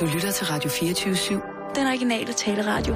[0.00, 1.74] Du lytter til Radio 24-7.
[1.74, 2.94] Den originale taleradio.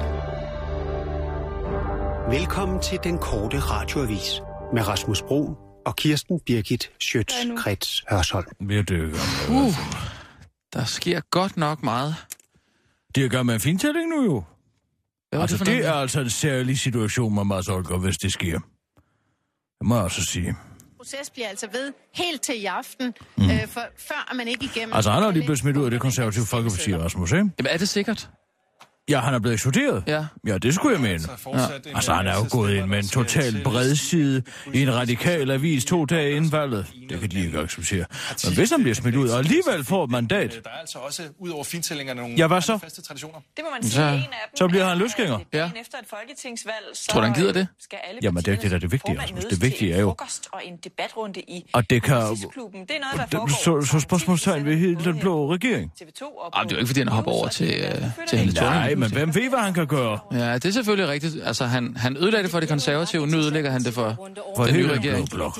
[2.39, 4.41] Velkommen til den korte radioavis
[4.73, 5.55] med Rasmus Bro
[5.85, 8.47] og Kirsten Birgit Schøtz-Krets Hørsholm.
[8.59, 9.19] Vi er dykker.
[9.49, 9.73] Uh,
[10.73, 12.15] der sker godt nok meget.
[13.15, 14.43] Det gør med en fintælling nu jo.
[15.29, 15.85] Hvad Altså, det noget?
[15.85, 18.59] er altså en særlig situation med Mads Olger, hvis det sker.
[19.79, 20.55] Det må jeg også sige.
[21.03, 23.43] Proces bliver altså ved helt til i aften, mm.
[23.43, 24.93] øh, for, før man ikke igennem...
[24.93, 26.95] Altså, han er jo lige blevet smidt ud af det konservative Folkeparti.
[26.95, 27.37] Rasmus, ikke?
[27.37, 28.29] Jamen, er det sikkert?
[29.09, 30.03] Ja, han er blevet ekskluderet.
[30.07, 30.25] Ja.
[30.47, 31.19] Ja, det skulle jeg mene.
[31.95, 34.43] Altså, han er jo gået ind med en total bredside
[34.73, 36.85] i en radikal avis to dage inden valget.
[37.09, 38.05] Det kan de ikke acceptere.
[38.45, 41.23] Men hvis han bliver smidt ud og alligevel får et mandat, Der er altså også,
[41.39, 42.77] ud over fintællingerne, nogle Ja, hvad så?
[42.77, 43.39] faste traditioner.
[43.57, 44.03] Det må man sige.
[44.07, 45.39] En af dem så bliver han er, løsgænger.
[45.53, 45.81] Dagen Ja.
[45.81, 47.67] efter et folketingsvalg, så Tror du, han gider det?
[47.79, 49.45] Skal alle Jamen, det er det, der er det vigtige, Rasmus.
[49.45, 50.15] Det vigtige er jo-
[50.51, 52.15] og en debatrunde i og det kan...
[52.15, 53.81] Det er noget, der foregår.
[53.81, 55.91] Så, så spørgsmålstegn ved hele den blå regering.
[56.01, 58.92] TV2 og Jamen, det er jo ikke, fordi han hopper over til, øh, til Helle.
[58.99, 60.19] Nej, men hvem ved, hvad han kan gøre?
[60.31, 61.43] Ja, det er selvfølgelig rigtigt.
[61.43, 64.29] Altså, han, han ødelagde det for de konservative, nu ødelægger han det for...
[64.57, 65.29] For Den nye regering.
[65.29, 65.53] blå blok.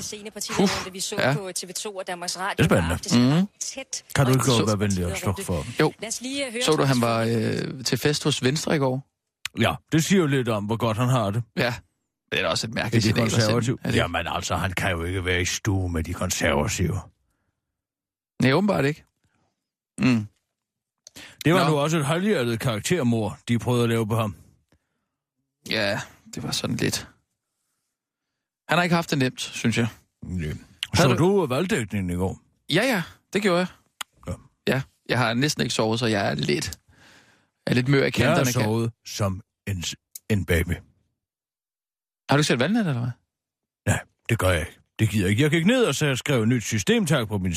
[0.52, 1.34] Puh, vi så ja.
[1.34, 2.54] på TV2 og Danmarks Radio.
[2.58, 2.98] Det er spændende.
[2.98, 3.48] Det mm.
[3.60, 4.04] tæt.
[4.14, 5.66] Kan du ikke godt tæt være venlig og slukke for?
[5.80, 9.06] Jo, øh, så du, han var øh, til fest hos Venstre i går?
[9.60, 11.42] Ja, det siger jo lidt om, hvor godt han har det.
[11.56, 11.74] Ja.
[12.32, 13.78] Det er da også et mærkeligt signal konservative.
[13.84, 13.96] Er det?
[13.96, 17.00] Jamen altså, han kan jo ikke være i stue med de konservative.
[18.42, 19.04] Nej, åbenbart ikke.
[19.98, 20.26] Mm.
[21.44, 21.70] Det var Nå.
[21.70, 24.36] nu også et halvhjertet karaktermor, de prøvede at lave på ham.
[25.70, 26.00] Ja,
[26.34, 27.08] det var sådan lidt...
[28.68, 29.88] Han har ikke haft det nemt, synes jeg.
[30.94, 32.40] Har Så du- du valgdækningen i går?
[32.72, 33.66] Ja, ja, det gjorde jeg.
[34.26, 34.32] Ja.
[34.68, 36.78] Ja, jeg har næsten ikke sovet, så jeg er lidt,
[37.66, 38.36] jeg er lidt mør i Jeg kanterne.
[38.38, 39.84] har kan- sovet som en,
[40.30, 40.72] en baby.
[42.30, 43.10] Har du ikke set valgnet, eller hvad?
[43.86, 44.78] Nej, det gør jeg ikke.
[44.98, 45.42] Det gider jeg ikke.
[45.42, 47.54] Jeg gik ned og så skrev et nyt systemtag på min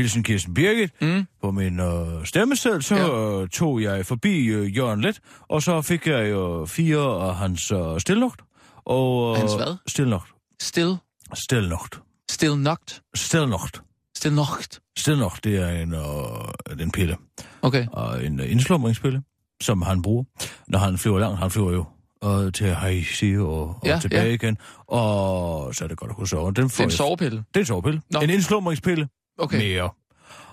[0.00, 0.90] hilsen Kirsten Birgit.
[1.00, 1.26] Mm.
[1.42, 3.40] På min øh, stemmeseddel, så Ja.
[3.40, 3.46] ja.
[3.46, 8.00] tog jeg forbi øh, Jørgen Let, og så fik jeg jo fire af hans øh,
[8.00, 8.40] stilnogt.
[8.84, 9.76] Og, øh, Hans hvad?
[9.86, 10.28] Stilnogt.
[10.62, 10.94] Still,
[11.34, 12.00] Stilnogt.
[12.30, 13.82] still knocked, Stilnogt.
[14.16, 14.80] still knocked.
[14.98, 17.16] Stilnogt, det er en, øh, en pille.
[17.62, 17.86] Okay.
[17.92, 19.22] Og en øh, indslumringspille,
[19.62, 20.24] som han bruger,
[20.68, 21.38] når han flyver langt.
[21.38, 21.84] Han flyver jo
[22.24, 24.32] øh, til Haiti og, og Ja, tilbage ja.
[24.32, 24.56] igen.
[24.86, 26.52] Og så er det godt at kunne sove.
[26.52, 27.36] Den Det får er en sovepille.
[27.36, 28.00] Det er en sovepille.
[28.10, 28.20] Nå.
[28.20, 29.08] En indslumringspille.
[29.40, 29.58] Okay.
[29.58, 29.90] Mere.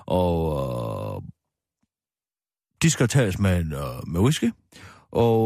[0.06, 1.30] Og øh,
[2.82, 4.52] de skal tages med, en, øh, med whisky.
[5.12, 5.40] Og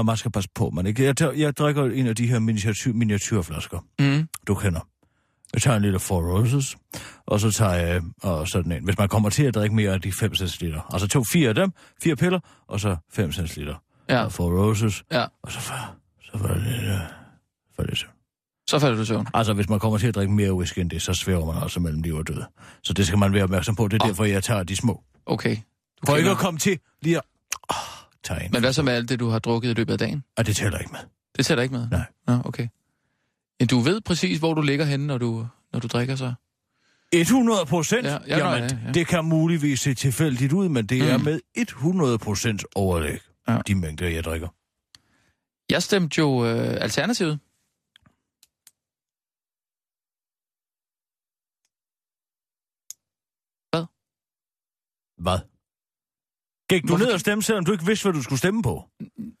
[0.00, 1.04] øh, man skal passe på, man ikke.
[1.04, 4.28] Jeg, tager, jeg drikker en af de her miniatyr, miniatyrflasker, Mm.
[4.46, 4.80] du kender.
[5.54, 6.76] Jeg tager en lille Four Roses,
[7.26, 8.84] og så tager jeg og sådan en.
[8.84, 10.80] Hvis man kommer til at drikke mere af de 5 centiliter.
[10.92, 13.74] Altså to fire af dem, fire piller, og så 5 centiliter.
[14.08, 15.24] Ja, Og Four Roses, ja.
[15.42, 16.98] og så, så var det lidt, øh,
[17.76, 18.09] for søvn.
[18.70, 19.26] Så falder du søvn.
[19.34, 21.80] Altså, hvis man kommer til at drikke mere whisky end det, så svæver man altså
[21.80, 22.42] mellem liv og død.
[22.82, 23.88] Så det skal man være opmærksom på.
[23.88, 24.08] Det er Åh.
[24.08, 25.02] derfor, jeg tager de små.
[25.26, 25.56] Okay.
[25.56, 27.22] Du For ikke at komme til lige at
[27.68, 27.74] oh,
[28.24, 28.50] tage en.
[28.52, 30.24] Men hvad så med alt det, du har drukket i løbet af dagen?
[30.36, 31.00] Og det tæller ikke med.
[31.36, 31.88] Det tæller ikke med?
[31.90, 32.04] Nej.
[32.26, 32.68] Nå, okay.
[33.60, 36.32] Men du ved præcis, hvor du ligger henne, når du, når du drikker så?
[37.12, 38.06] 100 procent?
[38.06, 38.92] Ja, ja, Jamen, ja, ja.
[38.92, 41.24] det kan muligvis se tilfældigt ud, men det er Mm.
[41.24, 43.58] med 100 procent overlæg, Ja.
[43.66, 44.48] de mængder, jeg drikker.
[45.70, 47.38] Jeg stemte jo øh, Alternativet.
[55.20, 55.38] Hvad?
[56.70, 58.84] Gik du Hvorfor- ned og stemme, selvom du ikke vidste, hvad du skulle stemme på?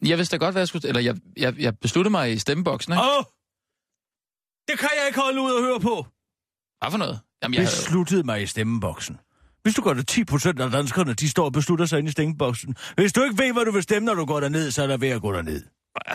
[0.04, 0.88] Jeg vidste da godt, hvad jeg skulle...
[0.88, 3.02] Eller jeg, jeg, jeg besluttede mig i stemmeboksen, ikke?
[3.02, 3.18] Åh!
[3.18, 3.24] Oh!
[4.68, 6.06] Det kan jeg ikke holde ud og høre på.
[6.80, 7.20] Hvad for noget?
[7.42, 9.18] Jamen, jeg besluttede mig i stemmeboksen.
[9.62, 12.10] Hvis du går der 10 procent af danskerne, de står og beslutter sig ind i
[12.12, 12.76] stemmeboksen.
[12.96, 14.96] Hvis du ikke ved, hvad du vil stemme, når du går derned, så er der
[14.96, 15.62] ved at gå derned.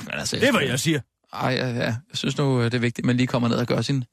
[0.02, 1.00] Men altså, Det er, hvad jeg siger.
[1.34, 1.84] Ej, ja, ja.
[1.84, 4.04] Jeg synes nu, øh, det er vigtigt, at man lige kommer ned og gør sin...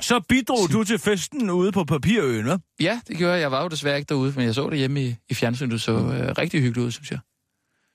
[0.00, 2.76] Så bidrog du til festen ude på Papirøen, hva'?
[2.80, 3.40] Ja, det gjorde jeg.
[3.40, 5.72] Jeg var jo desværre ikke derude, men jeg så det hjemme i, i fjernsynet.
[5.72, 7.18] Det så øh, rigtig hyggeligt ud, synes jeg.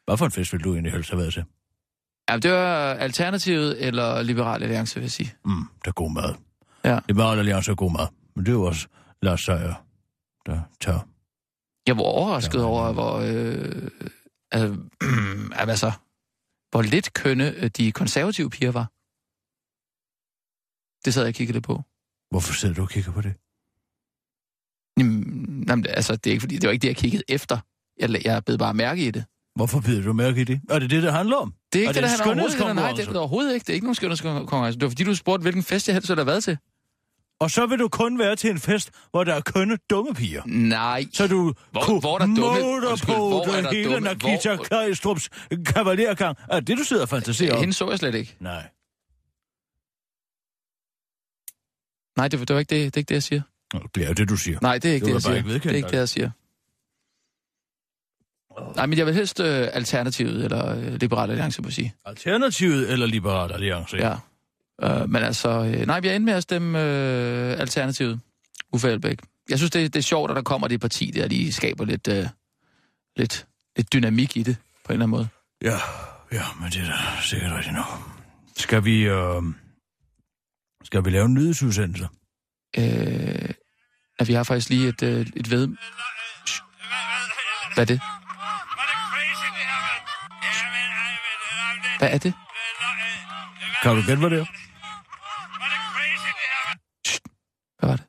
[0.05, 1.43] Hvad for en fest vil du egentlig helst have været til?
[2.29, 5.33] Ja, det var Alternativet eller Liberal Alliance, vil jeg sige.
[5.45, 6.33] Mm, det er god mad.
[6.83, 6.99] Ja.
[7.07, 8.07] Liberal Alliance er god mad.
[8.35, 8.87] Men det er jo også
[9.21, 9.85] Lars Seier,
[10.45, 10.99] der tager.
[11.87, 13.13] Jeg var overrasket Ja, over, hvor...
[13.17, 13.89] Øh,
[14.55, 15.91] øh, øh, altså,
[16.71, 18.87] hvor lidt kønne øh, de konservative piger var.
[21.05, 21.81] Det sad jeg og kiggede lidt på.
[22.31, 23.33] Hvorfor sidder du og kigger på det?
[24.99, 27.57] Jamen, jamen, altså, det, er ikke, fordi, det var ikke det, jeg kiggede efter.
[27.99, 29.25] Jeg, jeg blev bare mærke i det.
[29.55, 30.61] Hvorfor bider du mærke i det?
[30.69, 31.53] Er det det, det handler om?
[31.73, 32.73] Det er ikke Og det, det der er handler overhovedet ikke.
[32.73, 33.63] Nej, det er det overhovedet ikke.
[33.63, 34.79] Det er ikke nogen skønhedskonkurrence.
[34.79, 36.57] Det var fordi, du spurgte, hvilken fest jeg helst ville have været til.
[37.39, 40.41] Og så vil du kun være til en fest, hvor der er kønne dumme piger.
[40.45, 41.05] Nej.
[41.13, 43.99] Så du Hvor- kunne hvor er der dumme- Undskyld, på hvor er der hele dumme-
[43.99, 45.29] Nakita hvor- Kajstrups
[45.65, 46.37] kavalergang.
[46.49, 47.59] Er det, du sidder og fantaserer om?
[47.59, 48.35] Hende så jeg slet ikke.
[48.39, 48.69] Nej.
[52.19, 53.41] Nej, det, det var ikke det, det, er ikke det, jeg siger.
[53.73, 54.59] Nå, Det er jo det, du siger.
[54.61, 55.35] Nej, det er ikke Det det, jeg siger.
[55.35, 56.31] ikke Det er ikke det, jeg siger.
[58.75, 61.93] Nej, men jeg vil helst øh, Alternativet eller øh, Liberal Alliance, må sige.
[62.05, 63.97] Alternativet eller Liberal Alliance?
[63.97, 64.15] Ja.
[64.83, 68.19] Øh, men altså, øh, nej, vi er inde med at stemme øh, Alternativet.
[68.73, 69.19] Uffe Elbæk.
[69.49, 72.07] Jeg synes, det, det er sjovt, at der kommer det parti der, de skaber lidt,
[72.07, 72.25] øh,
[73.17, 75.27] lidt, lidt dynamik i det, på en eller anden måde.
[75.61, 75.77] Ja,
[76.31, 77.85] ja, men det er da sikkert rigtigt nok.
[78.57, 79.41] Skal vi, øh,
[80.83, 82.07] skal vi lave en nyhedsudsendelse?
[82.77, 83.49] Øh,
[84.19, 85.67] at vi har faktisk lige et, øh, et ved...
[87.73, 88.01] Hvad er det?
[91.99, 92.33] Hvad er det?
[93.83, 94.47] Kan du gætte, hvad det er?
[97.79, 98.05] Hvad var det?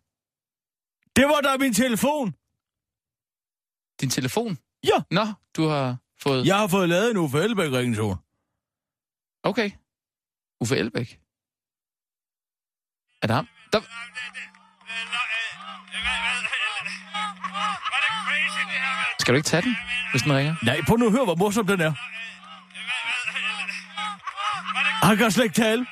[1.17, 2.35] Det var da min telefon!
[4.01, 4.59] Din telefon?
[4.85, 4.99] Ja!
[5.11, 5.25] Nå,
[5.57, 6.47] du har fået...
[6.47, 8.17] Jeg har fået lavet en Uffe elbæk ringtone
[9.43, 9.71] Okay.
[10.61, 11.20] Uffe Elbæk.
[13.23, 13.49] Er det ham?
[13.73, 13.81] Der...
[19.19, 19.77] Skal du ikke tage den,
[20.11, 20.55] hvis den ringer?
[20.63, 21.93] Nej, prøv nu at høre, hvor morsom den er.
[25.07, 25.87] Han kan slet ikke tale.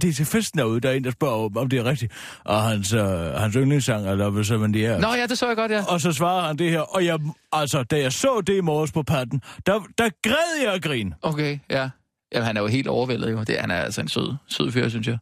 [0.00, 2.12] Det er til festen derude, der er en, der spørger, om det er rigtigt.
[2.44, 3.00] Og hans, øh,
[3.34, 4.98] hans yndlingssang er Love Seven Air.
[4.98, 5.84] Nå ja, det så jeg godt, ja.
[5.84, 7.18] Og så svarer han det her, og jeg,
[7.52, 11.14] altså, da jeg så det i morges på patten, der, der græd jeg at grine.
[11.22, 11.88] Okay, ja.
[12.32, 13.44] Jamen, han er jo helt overvældet, jo.
[13.44, 15.18] Det, han er altså en sød, sød fyr, synes jeg.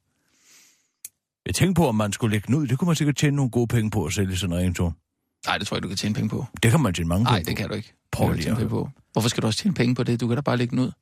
[1.47, 2.67] Jeg tænkte på, om man skulle lægge den ud.
[2.67, 4.95] Det kunne man sikkert tjene nogle gode penge på at sælge sådan en ringtone.
[5.47, 6.47] Nej, det tror jeg, du kan tjene penge på.
[6.63, 7.61] Det kan man tjene mange Nej, penge det på.
[7.61, 7.95] kan du ikke.
[8.13, 8.89] Prøv Det lige tjene at penge på.
[9.13, 10.21] Hvorfor skal du også tjene penge på det?
[10.21, 10.93] Du kan da bare lægge den ud.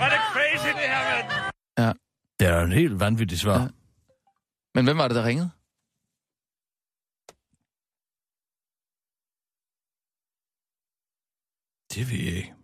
[0.00, 1.52] Var det crazy, det her, mand?
[1.78, 1.92] Ja.
[2.40, 3.60] Det er en helt vanvittig svar.
[3.60, 3.68] Ja.
[4.74, 5.50] Men hvem var det, der ringede?
[11.94, 12.54] Det ved jeg ikke.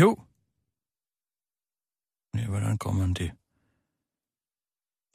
[0.00, 0.10] Jo.
[2.36, 3.30] Ja, hvordan kommer man det?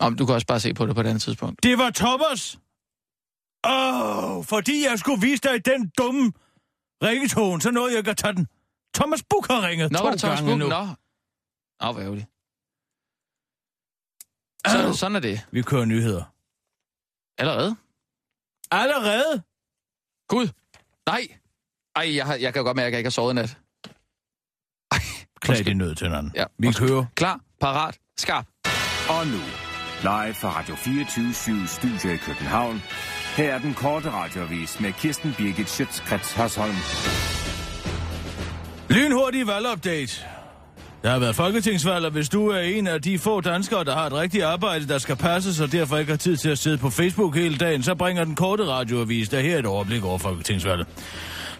[0.06, 1.64] Om du kan også bare se på det på et andet tidspunkt.
[1.64, 2.60] Det var Thomas!
[3.66, 6.34] Åh, oh, fordi jeg skulle vise dig den dumme
[7.04, 8.48] ringetone, så nåede jeg ikke at tage den.
[8.96, 10.60] Thomas Buk har ringet Nå, to var det Thomas gange Buk?
[10.60, 10.68] nu.
[10.68, 10.86] Nå.
[11.82, 12.28] Nå, hvor ærgerligt.
[14.68, 15.48] Så, sådan er det.
[15.52, 16.24] Vi kører nyheder.
[17.38, 17.76] Allerede?
[18.72, 19.44] Allerede?
[20.28, 20.48] Gud.
[21.06, 21.40] Nej.
[21.96, 23.58] Ej, jeg, har, jeg kan godt mærke, at jeg ikke har sovet i nat.
[25.42, 26.32] Klag din nød til hinanden.
[26.36, 27.06] Ja, Vi kører.
[27.16, 28.46] Klar, parat, skarp.
[29.10, 29.40] Og nu,
[30.02, 31.34] live fra Radio 24
[31.68, 32.82] Studio i København.
[33.38, 36.76] Her er den korte radiovis med Kirsten Birgit Schøtzgrads Hasholm.
[38.90, 40.22] Lynhurtig valgupdate.
[41.04, 44.06] Der har været folketingsvalg, og hvis du er en af de få danskere, der har
[44.06, 46.90] et rigtigt arbejde, der skal passes, og derfor ikke har tid til at sidde på
[46.90, 50.88] Facebook hele dagen, så bringer den korte radioavis der her et overblik over folketingsvalget.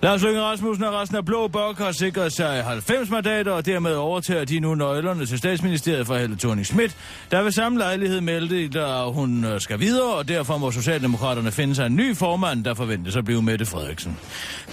[0.02, 3.94] Lars Løkke Rasmussen og resten af Blå Bok har sikret sig 90 mandater, og dermed
[3.94, 6.98] overtager de nu nøglerne til statsministeriet for Helle thorning Schmidt,
[7.32, 11.76] der ved samme lejlighed meldte, at hun øh, skal videre, og derfor må Socialdemokraterne finde
[11.76, 14.18] sig en ny formand, der forventes at blive Mette Frederiksen.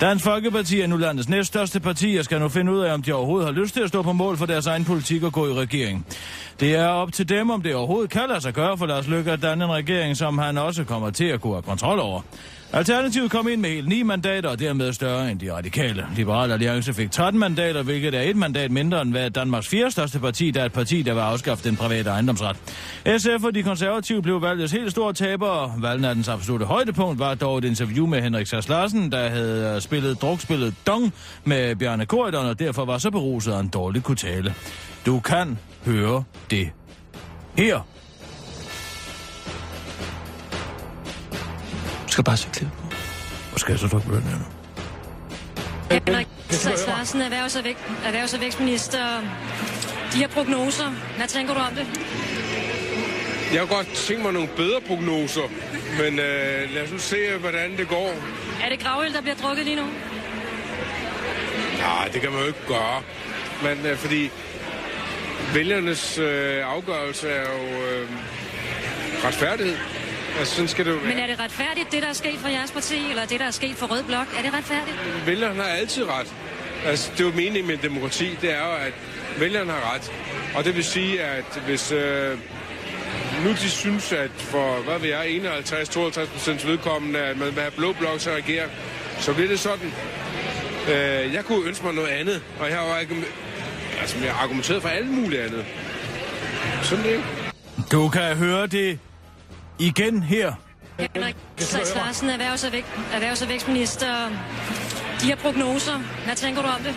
[0.01, 3.13] Dansk Folkeparti er nu landets næststørste parti, og skal nu finde ud af, om de
[3.13, 5.53] overhovedet har lyst til at stå på mål for deres egen politik og gå i
[5.53, 6.07] regering.
[6.61, 9.33] Det er op til dem, om det overhovedet kan lade sig gøre for Lars Løkke
[9.33, 12.21] at danne en regering, som han også kommer til at kunne have kontrol over.
[12.73, 16.07] Alternativet kom ind med helt ni mandater, og dermed større end de radikale.
[16.17, 20.19] Liberal Alliance fik 13 mandater, hvilket er et mandat mindre end hvad Danmarks fjerde største
[20.19, 22.57] parti, der er et parti, der var afskaffet den private ejendomsret.
[23.19, 25.75] SF og de konservative blev valgets helt store tabere.
[25.79, 30.23] Valgnattens absolute højdepunkt var dog et interview med Henrik Sass Larsen, der havde øh, spillet
[30.23, 31.15] drukspillet Dong
[31.45, 34.55] med Bjarne Korydon, og derfor var så beruset, at han dårligt kunne tale.
[35.07, 36.71] Du kan høre det
[37.57, 37.96] her.
[42.17, 42.87] Skal bare se klip på.
[43.51, 44.45] Hvor skal jeg så trykke på den her nu?
[45.91, 49.21] Henrik Sass Larsen, erhvervs- og, væk, erhvervs- og vækstminister.
[50.13, 51.87] De her prognoser, hvad tænker du om det?
[53.53, 55.49] Jeg har godt tænkt mig nogle bedre prognoser,
[56.03, 58.15] men øh, lad os nu se, hvordan det går.
[58.65, 59.87] Er det gravøl, der bliver drukket lige nu?
[61.79, 63.03] Nej, det kan man jo ikke gøre.
[63.63, 64.31] Men øh, fordi
[65.55, 68.09] vælgernes øh, afgørelse er jo øh,
[69.25, 69.77] retfærdighed.
[70.39, 71.07] Altså, sådan skal det jo være.
[71.15, 73.51] Men er det retfærdigt, det der er sket for jeres parti, eller det der er
[73.51, 74.27] sket for Rød Blok?
[74.39, 74.97] Er det retfærdigt?
[75.27, 76.35] Vælgerne har altid ret.
[76.87, 78.93] Altså, det er jo meningen med demokrati, det er jo, at
[79.39, 80.13] vælgerne har ret.
[80.57, 82.39] Og det vil sige, at hvis øh,
[83.45, 87.73] nu de synes, at for, hvad ved jeg, 51-52 procent vedkommende, at man vil have
[87.77, 88.67] blå blok til at regere,
[89.19, 89.93] så bliver det sådan.
[90.89, 93.15] Øh, jeg kunne ønske mig noget andet, og jeg har jo ikke,
[94.01, 95.65] altså, jeg har argumenteret for alt muligt andet.
[96.83, 97.25] Sådan det, ikke?
[97.93, 98.99] Du kan høre det
[99.79, 100.53] igen her.
[101.15, 104.29] Henrik Sass Larsen, erhvervs- og, væk, erhvervs- og vækstminister.
[105.21, 106.95] De her prognoser, hvad tænker du om det?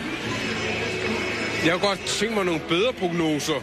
[1.64, 3.54] Jeg har godt tænkt mig nogle bedre prognoser,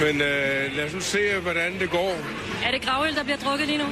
[0.00, 2.16] men øh, lad os nu se, hvordan det går.
[2.64, 3.84] Er det gravøl, der bliver drukket lige nu?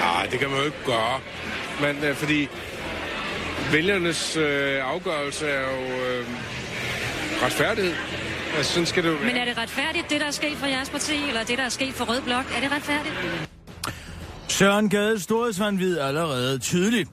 [0.00, 1.20] Nej, det kan man jo ikke gøre.
[1.80, 2.48] Men øh, fordi
[3.72, 6.26] vælgernes øh, afgørelse er jo øh,
[7.42, 7.94] retfærdighed.
[8.56, 9.16] Altså, sådan skal det jo.
[9.24, 11.68] Men er det retfærdigt, det der er sket for jeres parti, eller det der er
[11.68, 12.44] sket for Rød Blok?
[12.56, 13.14] Er det retfærdigt?
[14.48, 17.10] Søren Gades storhedsvandvid er allerede tydeligt.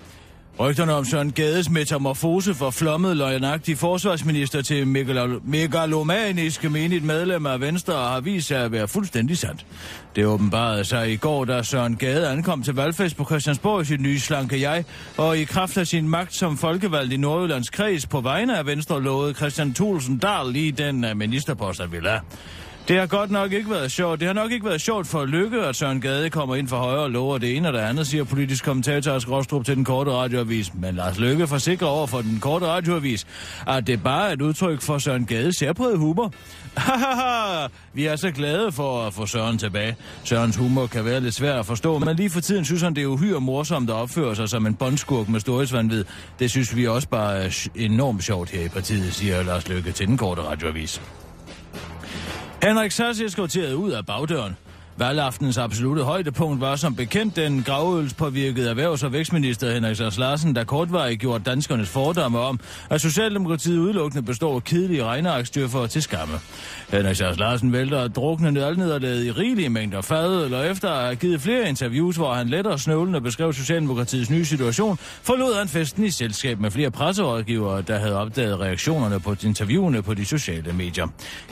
[0.59, 7.61] Rygterne om Søren Gades metamorfose fra flommet løgnagtig forsvarsminister til megalo- megalomaniske menigt medlem af
[7.61, 9.65] Venstre har vist sig at være fuldstændig sandt.
[10.15, 14.01] Det åbenbarede sig i går, da Søren Gade ankom til valgfest på Christiansborg i sit
[14.01, 14.85] nye slanke jeg,
[15.17, 19.01] og i kraft af sin magt som folkevalgt i Nordjyllands kreds på vegne af Venstre
[19.01, 22.21] lovede Christian Thulsen Dahl lige den øh, ministerpost, han ville have.
[22.87, 24.19] Det har godt nok ikke været sjovt.
[24.19, 26.99] Det har nok ikke været sjovt for Lykke, at Søren Gade kommer ind for højre
[26.99, 30.73] og lover det ene og det andet, siger politisk kommentator Skrostrup til den korte radioavis.
[30.73, 33.27] Men Lars Lykke forsikrer over for den korte radioavis,
[33.67, 36.33] at det bare er et udtryk for Søren Gades særpræget humor.
[36.77, 39.95] Hahaha, vi er så glade for at få Søren tilbage.
[40.23, 43.03] Sørens humor kan være lidt svær at forstå, men lige for tiden synes han, det
[43.03, 46.05] er uhyre morsomt at opføre sig som en bondskurk med storhedsvandvid.
[46.39, 50.07] Det synes vi også bare er enormt sjovt her i partiet, siger Lars Lykke til
[50.07, 51.01] den korte radioavis.
[52.63, 54.57] Henrik Sass eskorterede ud af bagdøren.
[54.97, 60.63] Valgaftens absolute højdepunkt var som bekendt den gravølspåvirkede erhvervs- og vækstminister Henrik Sars Larsen, der
[60.63, 62.59] kortvarigt gjorde danskernes fordomme om,
[62.89, 66.33] at Socialdemokratiet udelukkende består af kedelige regnearkstyrfer til skamme.
[66.89, 71.15] Henrik Sars Larsen vælter at drukne valgnederlaget i rigelige mængder fad, eller efter at have
[71.15, 76.09] givet flere interviews, hvor han lettere snøvlende beskrev Socialdemokratiets nye situation, forlod han festen i
[76.11, 81.07] selskab med flere presserådgivere, der havde opdaget reaktionerne på interviewene på de sociale medier.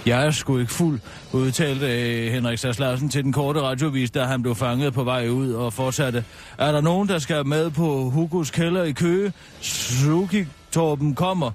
[0.05, 0.99] Jeg er sgu ikke fuld,
[1.33, 5.29] udtalte øh, Henrik Sars Larsen til den korte radiovis, da han blev fanget på vej
[5.29, 6.23] ud og fortsatte.
[6.57, 9.33] Er der nogen, der skal med på Hugos kælder i Køge?
[9.61, 11.51] Suki Torben kommer.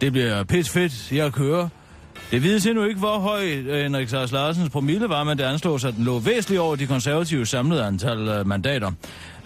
[0.00, 1.12] Det bliver pis fedt.
[1.12, 1.68] Jeg kører.
[2.30, 5.84] Det vides endnu ikke, hvor høj øh, Henrik Sars Larsens promille var, men det anslås,
[5.84, 8.92] at den lå væsentligt over de konservative samlede antal øh, mandater.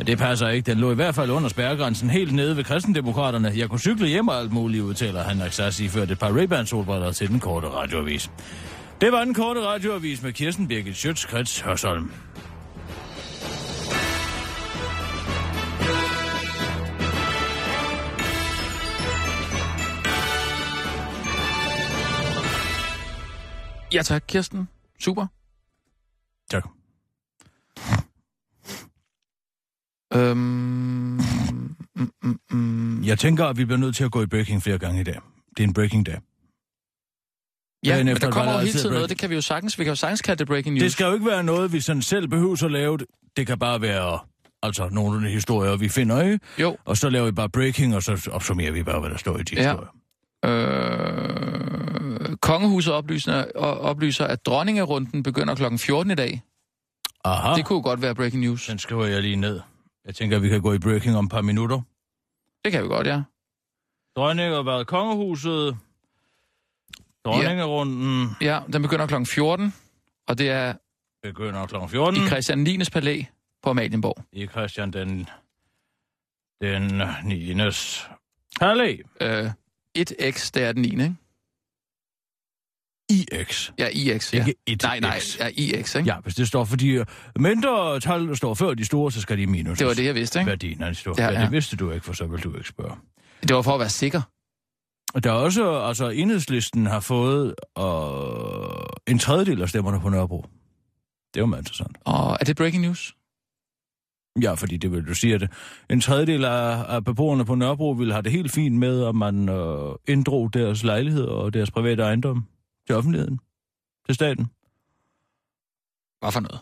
[0.07, 0.71] Det passer ikke.
[0.71, 3.53] Den lå i hvert fald under spærregrænsen helt nede ved kristendemokraterne.
[3.57, 7.13] Jeg kunne cykle hjem og alt muligt, udtaler Henrik Sars iført et par ray solbriller
[7.13, 8.31] til den korte radioavis.
[9.01, 12.13] Det var den korte radioavis med Kirsten Birgit Schøtz-Krets Hørsholm.
[23.93, 24.69] Ja tak, Kirsten.
[25.01, 25.27] Super.
[26.51, 26.69] Tak.
[30.15, 30.37] Øhm,
[31.97, 33.05] mm, mm, mm.
[33.05, 35.21] Jeg tænker, at vi bliver nødt til at gå i breaking flere gange i dag.
[35.57, 36.21] Det er en breaking dag.
[37.87, 39.11] Ja, men efter der kommer jo hele tiden noget.
[39.11, 39.79] Det kan vi jo sagtens.
[39.79, 40.83] Vi kan jo sagtens kalde det breaking news.
[40.83, 42.99] Det skal jo ikke være noget, vi sådan selv behøver at lave.
[43.37, 44.19] Det kan bare være
[44.63, 46.39] altså nogle historier, vi finder, ikke?
[46.59, 46.77] Jo.
[46.85, 49.43] Og så laver vi bare breaking, og så opsummerer vi bare, hvad der står i
[49.43, 49.63] de Ja.
[49.63, 49.91] historier.
[50.45, 55.77] Øh, kongehuset oplyser, og- oplyser, at dronningerunden begynder kl.
[55.77, 56.43] 14 i dag.
[57.25, 58.67] Aha, Det kunne godt være breaking news.
[58.67, 59.61] den skriver jeg lige ned.
[60.07, 61.81] Jeg tænker, at vi kan gå i breaking om et par minutter.
[62.65, 63.23] Det kan vi godt, ja.
[64.17, 65.77] Dronning har været kongehuset.
[67.25, 69.25] Dronningerunden Ja, den begynder kl.
[69.25, 69.75] 14,
[70.29, 70.75] og det er
[71.23, 71.75] begynder kl.
[71.89, 72.79] 14 i Christian 9.
[72.93, 73.23] palæ
[73.63, 74.25] på Amalienborg.
[74.33, 75.29] i Christian den,
[76.63, 77.55] den 9.
[78.61, 78.97] Palæ.
[79.21, 79.51] Øh,
[79.99, 80.89] 1x, det er den 9.
[80.89, 81.15] Ikke?
[83.11, 83.71] IX.
[83.79, 84.39] Ja, IX, ja.
[84.47, 84.77] Ikke 1X.
[84.83, 86.09] Nej, nej, ja, IX, ikke?
[86.09, 87.07] Ja, hvis det står, fordi øh,
[87.39, 89.79] mindre tal står før de store, så skal de minus.
[89.79, 90.51] Det var det, jeg vidste, ikke?
[90.51, 91.15] Værdien af de store.
[91.19, 91.39] Ja, Ja, ja.
[91.39, 91.45] ja.
[91.45, 92.97] det vidste du ikke, for så vil du ikke spørge.
[93.43, 94.23] Det var for at være sikker.
[95.15, 100.45] Og Der er også, altså enhedslisten har fået øh, en tredjedel af stemmerne på Nørrebro.
[101.35, 101.99] Det er jo meget interessant.
[102.05, 103.17] Og er det breaking news?
[104.43, 105.51] Ja, fordi det vil du sige, at
[105.91, 109.49] en tredjedel af, af beboerne på Nørrebro ville have det helt fint med, at man
[109.49, 112.47] øh, inddrog deres lejlighed og deres private ejendom
[112.87, 113.41] til offentligheden,
[114.07, 114.45] til staten.
[116.21, 116.61] Hvad for noget?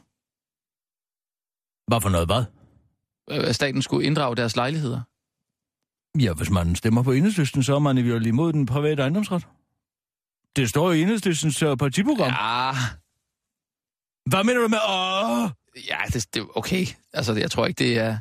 [1.87, 2.45] Hvad for noget hvad?
[3.49, 5.01] At staten skulle inddrage deres lejligheder?
[6.21, 9.47] Ja, hvis man stemmer på enhedslisten, så er man virkeligheden imod den private ejendomsret.
[10.57, 12.27] Det står i enhedslistens øh, partiprogram.
[12.31, 12.71] Ja.
[14.27, 15.51] Hvad mener du med åh?
[15.89, 16.87] ja det, det er okay.
[17.13, 18.19] Altså, jeg tror ikke, det er...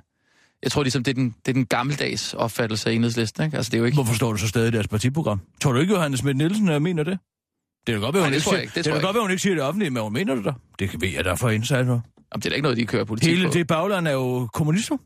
[0.63, 3.58] Jeg tror ligesom, det er den, det er den gammeldags opfattelse af enhedslisten, ikke?
[3.58, 3.96] Altså, det er jo ikke...
[3.96, 5.41] Hvorfor står det så stadig i deres partiprogram?
[5.62, 7.20] Tror du ikke, Johannes Schmidt Nielsen jeg mener det?
[7.88, 9.41] Det kan godt være, Nej, hun det ikke det det kan godt være, hun ikke
[9.41, 10.53] siger det offentligt, men hun mener det da.
[10.79, 11.91] Det ved jeg derfor indsat nu.
[11.91, 12.01] Jamen,
[12.36, 13.53] det er da ikke noget, de kører politik Hele på.
[13.53, 14.98] det bagland er jo kommunister.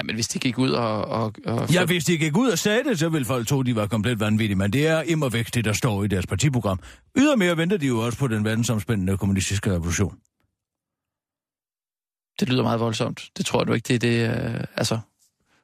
[0.00, 1.04] Ja, men hvis de gik ud og...
[1.04, 3.76] og, og Ja, hvis de gik ud og sagde det, så ville folk tro, de
[3.76, 6.80] var komplet vanvittige, men det er immer væk det, der står i deres partiprogram.
[7.18, 10.18] Ydermere venter de jo også på den verdensomspændende kommunistiske revolution.
[12.40, 13.30] Det lyder meget voldsomt.
[13.36, 14.54] Det tror du ikke, det er det...
[14.58, 14.98] Øh, altså,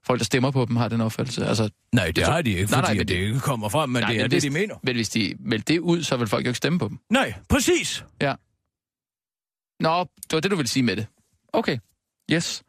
[0.04, 1.46] folk, der stemmer på dem, har den opfattelse.
[1.46, 3.90] Altså, Nej, det har de ikke, Nej, fordi nej, men det, det ikke kommer frem,
[3.90, 4.74] men Nej, det er men det, hvis- de mener.
[4.82, 6.98] men hvis de meldte det ud, så vil folk jo ikke stemme på dem.
[7.10, 8.04] Nej, præcis.
[9.80, 11.06] Nå, det var det, du ville sige med det.
[11.52, 11.78] Okay.
[12.32, 12.62] Yes.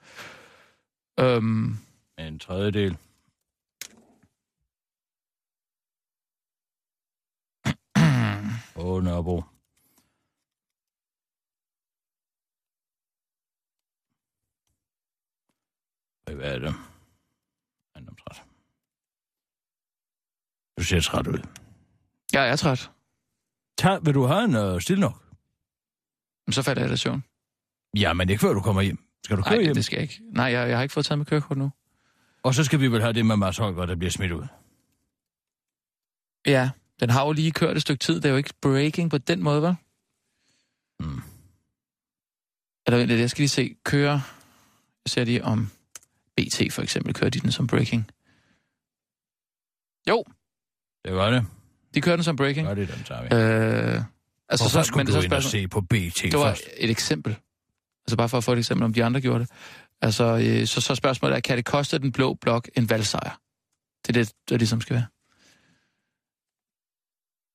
[1.20, 1.78] Øhm,
[2.18, 2.98] En tredjedel.
[8.76, 9.44] Åh, Nørrebro.
[16.36, 16.74] Hvad er det?
[17.96, 18.44] Ejendomsret.
[20.78, 21.40] Du ser træt ud.
[22.34, 22.92] jeg er træt.
[23.78, 25.24] Tag, vil du have en uh, stille nok?
[26.48, 27.24] Men så falder jeg i søvn.
[27.98, 29.07] Ja, men ikke før du kommer hjem.
[29.24, 29.76] Skal du køre Nej, hjem?
[29.76, 30.22] det skal jeg ikke.
[30.32, 31.72] Nej, jeg, jeg har ikke fået taget med kørekort nu.
[32.44, 34.48] Og så skal vi vel have det med Mads Holger, der bliver smidt ud.
[36.46, 36.70] Ja,
[37.00, 38.16] den har jo lige kørt et stykke tid.
[38.16, 39.74] Det er jo ikke breaking på den måde, hva'?
[41.00, 41.22] Mm.
[42.88, 43.76] Eller vent lidt, jeg skal lige se.
[43.86, 44.20] Kører...
[45.06, 45.70] Jeg ser lige om
[46.38, 47.14] BT for eksempel.
[47.14, 48.10] Kører de den som breaking?
[50.10, 50.24] Jo,
[51.06, 51.46] Det gør det.
[51.94, 52.68] de kører den som breaking.
[52.68, 53.26] Gør det, den tager vi.
[53.26, 54.02] Øh,
[54.50, 55.90] altså, Hvorfor skulle men du så ind og se på BT
[56.22, 56.64] Det var først?
[56.78, 57.38] et eksempel.
[58.08, 59.50] Altså bare for at få et eksempel, om de andre gjorde det.
[60.02, 63.40] Altså, øh, så, så spørgsmålet er, kan det koste den blå blok en valgsejr?
[64.08, 65.08] Det er det, der ligesom skal være.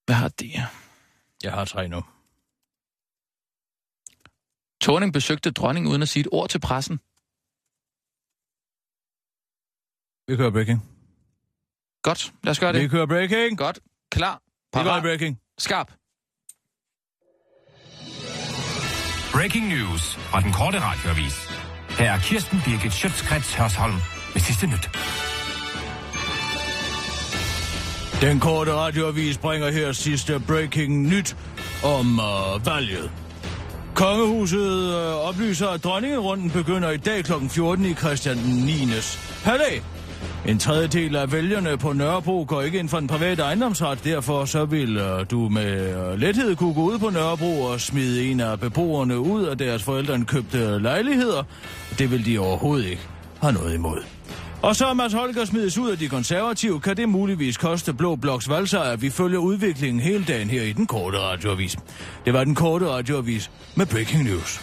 [0.06, 0.66] Hvad har det her?
[1.42, 2.00] Jeg har tre nu.
[4.80, 6.97] Torning besøgte dronning uden at sige et ord til pressen.
[10.28, 10.80] Vi kører breaking.
[12.02, 12.90] Godt, lad os gøre Vi det.
[12.90, 13.59] kører breaking.
[13.59, 13.78] Godt,
[14.11, 15.40] klar, Vi parat, breaking.
[15.59, 15.92] skarp.
[19.32, 21.48] Breaking news fra den korte radioavis.
[21.98, 23.94] Her er Kirsten Birgit Schøtzgrads Hørsholm
[24.32, 24.90] med sidste nyt.
[28.20, 31.36] Den korte radioavis bringer her sidste breaking nyt
[31.84, 33.10] om øh, valget.
[33.94, 37.32] Kongehuset øh, oplyser, at dronningerunden begynder i dag kl.
[37.50, 39.78] 14 i Christian 9.'s palæ.
[40.46, 44.64] En tredjedel af vælgerne på Nørrebro går ikke ind for en privat ejendomsret, derfor så
[44.64, 48.60] vil øh, du med øh, lethed kunne gå ud på Nørrebro og smide en af
[48.60, 51.42] beboerne ud af deres forældre købte lejligheder.
[51.98, 53.02] Det vil de overhovedet ikke
[53.40, 53.98] have noget imod.
[54.62, 58.16] Og så er Mads Holger smides ud af de konservative, kan det muligvis koste Blå
[58.16, 58.96] Bloks valgsejr.
[58.96, 61.76] Vi følger udviklingen hele dagen her i den korte radioavis.
[62.24, 64.61] Det var den korte radioavis med Breaking News.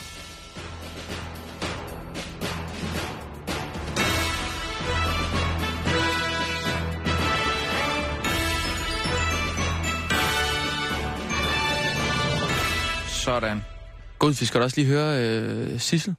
[13.42, 13.62] Sådan.
[14.20, 16.16] Gud, vi skal da også lige høre øh, Sissel.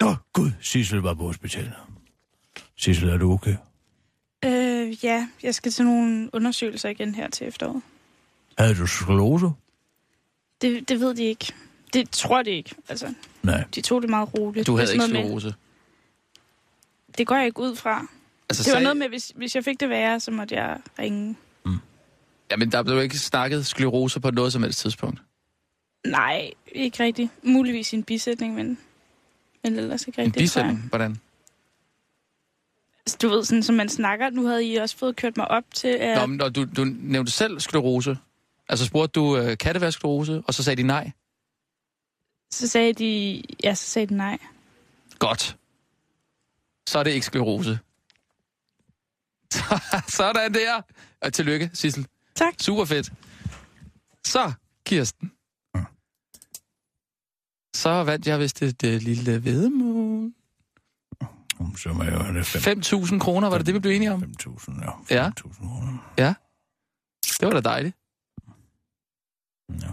[0.00, 1.72] Nå, gud, Sissel var på hospitalet.
[2.76, 3.56] Sissel, er du okay?
[4.44, 7.82] Øh, ja, jeg skal til nogle undersøgelser igen her til efteråret.
[8.58, 9.46] Havde du sklerose?
[10.60, 11.52] Det, det ved de ikke.
[11.92, 12.74] Det tror de ikke.
[12.88, 13.64] Altså, Nej.
[13.74, 14.66] de tog det meget roligt.
[14.66, 15.54] Du havde ikke med- sklerose.
[17.18, 18.06] Det går jeg ikke ud fra.
[18.48, 20.78] Altså, Det var sag- noget med, hvis, hvis jeg fik det værre, så måtte jeg
[20.98, 21.36] ringe.
[22.50, 25.20] Jamen, der blev ikke snakket sklerose på noget som helst tidspunkt.
[26.06, 27.30] Nej, ikke rigtigt.
[27.44, 28.78] Muligvis i en bisætning, men,
[29.64, 30.36] men ellers ikke En rigtigt.
[30.40, 30.44] jeg.
[30.44, 31.20] bisætning, hvordan?
[33.06, 34.30] Altså, Du ved, sådan som man snakker.
[34.30, 35.88] Nu havde I også fået kørt mig op til...
[35.88, 36.18] At...
[36.18, 38.18] Nå, men, du, du nævnte selv sklerose.
[38.68, 40.42] Altså spurgte du, øh, kan det være sklerose?
[40.46, 41.10] Og så sagde de nej.
[42.50, 43.42] Så sagde de...
[43.64, 44.38] Ja, så sagde de nej.
[45.18, 45.56] Godt.
[46.88, 47.78] Så er det ikke sklerose.
[50.08, 50.82] Sådan der.
[51.20, 52.06] Og tillykke, Sissel.
[52.34, 52.54] Tak.
[52.60, 53.12] Super fedt.
[54.24, 54.52] Så,
[54.86, 55.32] Kirsten.
[57.74, 60.32] Så vandt jeg vist et, et lille vedmål.
[61.76, 64.12] Så må jeg jo have det fem- 5.000 kroner, var det det, vi blev enige
[64.12, 64.22] om?
[64.22, 64.90] 5.000, ja.
[65.10, 65.30] Ja.
[65.40, 66.14] 5.000 kroner.
[66.18, 66.34] Ja.
[67.40, 67.96] Det var da dejligt.
[69.82, 69.88] Ja.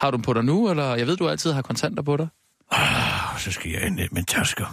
[0.00, 2.28] Har du dem på dig nu, eller jeg ved, du altid har kontanter på dig?
[2.70, 4.66] Ah, så skal jeg ind i min tasker.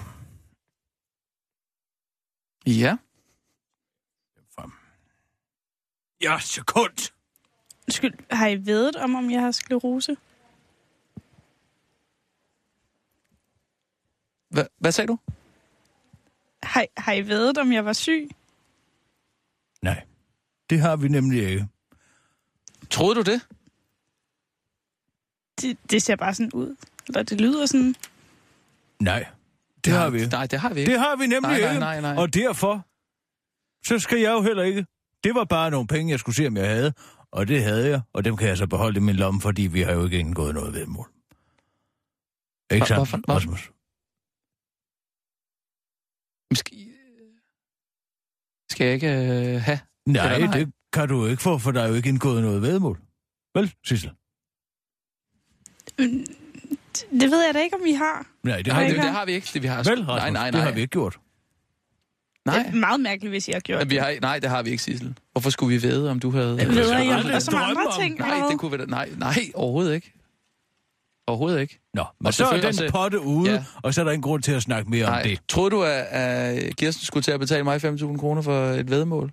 [2.68, 2.98] Ja.
[6.22, 7.12] Ja, sekund.
[7.88, 10.18] Undskyld, har I vedet om, om jeg har sklerose?
[14.50, 15.18] Hva, hvad sagde du?
[16.64, 18.30] Har, har I vedet, om jeg var syg?
[19.82, 20.04] Nej,
[20.70, 21.68] det har vi nemlig ikke.
[22.90, 23.42] Troede du det?
[25.62, 26.76] Det, det ser bare sådan ud.
[27.08, 27.96] Eller det lyder sådan.
[29.00, 29.26] Nej,
[29.86, 30.32] det har vi ikke.
[30.32, 30.92] Nej, det har vi ikke.
[30.92, 31.80] Det har vi nemlig Nej, nej, ikke.
[31.80, 32.16] nej, nej.
[32.24, 32.86] Og derfor,
[33.88, 34.86] så skal jeg jo heller ikke.
[35.24, 36.94] Det var bare nogle penge, jeg skulle se, om jeg havde.
[37.32, 39.82] Og det havde jeg, og dem kan jeg så beholde i min lomme, fordi vi
[39.82, 41.10] har jo ikke indgået noget vedmål.
[42.72, 43.72] Ikke hvor- Rasmus?
[46.54, 46.78] Skal,
[48.72, 49.80] skal jeg ikke øh, have?
[50.06, 50.58] Nej, nej?
[50.58, 53.00] det kan du ikke få, for der er jo ikke indgået noget vedmål.
[53.56, 54.12] Vel, Sissel?
[56.00, 56.26] Mm,
[57.20, 58.26] Det ved jeg da ikke, om vi har.
[58.44, 59.06] Nej, det Nej, har vi Det, ikke.
[59.06, 59.48] det har vi ikke.
[59.54, 60.08] Det, vi har Vel, Rasmus?
[60.08, 60.64] nej, nej, Det nej.
[60.64, 61.14] har vi ikke gjort.
[61.14, 61.20] Det
[62.46, 64.70] Nej, er meget mærkeligt, hvis I har gjort Men vi har, nej, det har vi
[64.70, 65.18] ikke, Sissel.
[65.32, 66.58] Hvorfor skulle vi vide, om du havde...
[66.58, 66.68] det.
[66.68, 68.20] Ved du om aldrig der er så mange andre ting?
[68.20, 68.86] Nej, det kunne vi da...
[68.86, 70.14] Nej, nej, overhovedet ikke.
[71.28, 71.80] Overhovedet ikke.
[71.94, 73.66] Nå, men Og så er den også- potte ude, Ja.
[73.84, 75.40] og så er der ingen grund til at snakke mere om Nej, det.
[75.48, 79.32] troede du, at, at Kirsten skulle til at betale mig 5.000 kroner for et vedmål?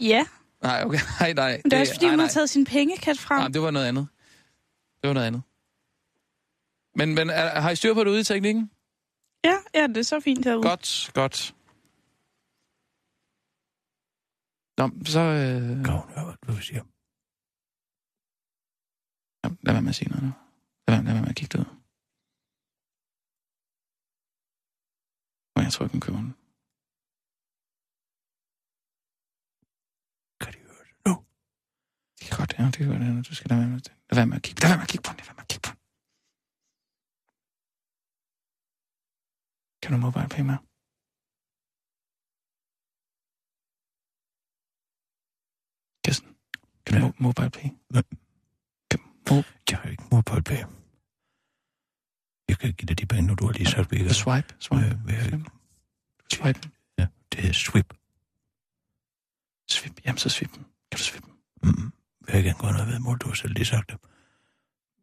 [0.00, 0.24] Ja,
[0.62, 0.98] Nej, okay.
[1.20, 1.60] Nej, nej.
[1.64, 2.26] men det er også fordi, nej, hun nej.
[2.26, 3.38] har taget sin pengekat frem.
[3.38, 4.08] Nej, det var noget andet.
[5.02, 5.42] Det var noget andet.
[6.96, 8.70] Men, men er, har I styr på det ude i teknikken?
[9.44, 10.62] Ja, ja, det er så fint herude.
[10.68, 11.54] Godt, godt.
[14.78, 15.20] Nå, så...
[15.20, 15.86] Øh...
[15.86, 16.82] Høre, hvad du siger?
[19.64, 20.32] Lad være med at sige noget nu.
[20.86, 21.70] Lad være, lad være med at kigge derud.
[25.54, 26.32] Men jeg tror ikke, hun køber den.
[30.42, 31.12] Kan de høre det nu?
[32.16, 33.02] Det kan godt, ja, det kan godt.
[33.06, 33.22] Ja.
[33.28, 34.58] Du skal lade være med, lad være med at kigge.
[34.62, 35.18] Lad være med at kigge på den.
[35.20, 35.80] Lad være med at kigge på den.
[39.82, 40.58] Kan du mobile pay med?
[46.04, 46.30] Kirsten,
[46.86, 47.12] kan du Ja.
[47.26, 47.68] mobile pay?
[49.38, 50.64] Mo- Jeg har ikke mobile pay.
[52.48, 55.06] Jeg kan give dig de penge, nu du har lige sagt, ikke swipe, swipe, Øh,
[55.06, 55.44] vil jeg ikke.
[56.32, 56.60] swipe,
[56.98, 57.94] Ja, det hedder swip.
[59.70, 60.00] svip.
[60.04, 60.52] Jamen, så svip.
[60.52, 61.36] Kan du svippe den?
[61.70, 61.92] Mm.
[62.26, 63.98] Vil jeg gerne gå noget ved mål, du har selv lige sagt det.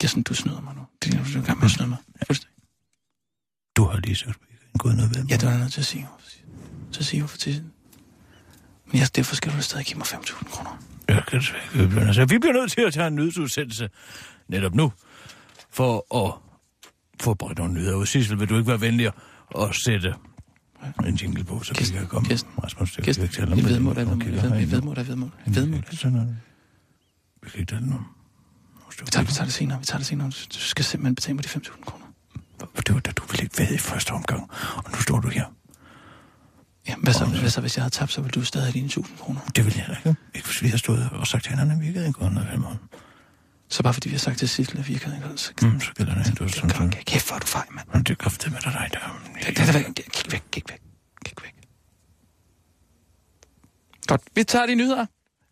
[0.01, 0.85] Kirsten, du snyder mig nu.
[1.03, 1.97] Det er du er gang med at snyde mig.
[2.27, 2.57] Fuldstændig.
[3.77, 5.29] Du har lige sagt, vi kan gå noget ved mål.
[5.31, 6.07] Ja, det var jeg nødt til at sige.
[6.91, 7.71] Så sige hvorfor til.
[8.85, 10.77] Men jeg, derfor skal du stadig give mig 5.000 kroner.
[12.13, 13.89] Til- Vi bliver nødt til at tage en nyhedsudsendelse
[14.47, 14.91] netop nu,
[15.71, 16.33] for at
[17.21, 18.05] få bragt nogle nyheder ud.
[18.05, 19.07] Sissel, vil du ikke være venlig
[19.57, 20.13] at sætte
[21.07, 22.29] en jingle på, så vi kan komme.
[22.29, 23.57] Kirsten, Rasmus, det kan vi Kirsten, ikke tale om.
[23.57, 23.65] det.
[23.69, 25.01] vedmål, der er vedmål, en- vedmål, et
[25.47, 25.81] en- vedmål.
[27.43, 28.05] Vi kan ikke tale om.
[28.99, 30.27] Vi tager, vi tager det senere, vi tager det senere.
[30.29, 32.05] Du skal simpelthen betale mig de 5.000 kroner.
[32.87, 35.45] Det var da du ville ikke være i første omgang, og nu står du her.
[36.89, 38.89] Ja, hvad så, hvad så, hvis jeg havde tabt, så ville du stadig have dine
[38.89, 39.41] 1.000 kroner.
[39.55, 40.19] Det vil jeg da ikke.
[40.35, 42.49] Ikke hvis vi har stået og sagt til hinanden, at vi ikke havde gået noget
[42.51, 42.77] ved mål.
[43.69, 45.51] Så bare fordi vi har sagt til Sissel, at vi ikke havde ikke så...
[45.61, 46.91] Mm, så gælder det, du er sådan sådan.
[46.91, 47.87] Kæft, hvor er du fejl, mand.
[47.93, 49.21] Men det er kraftigt med dig, der.
[49.47, 50.81] Det, det, det, det, kig væk, kig væk,
[51.25, 51.53] kig væk.
[54.07, 55.05] Godt, vi tager de nyheder.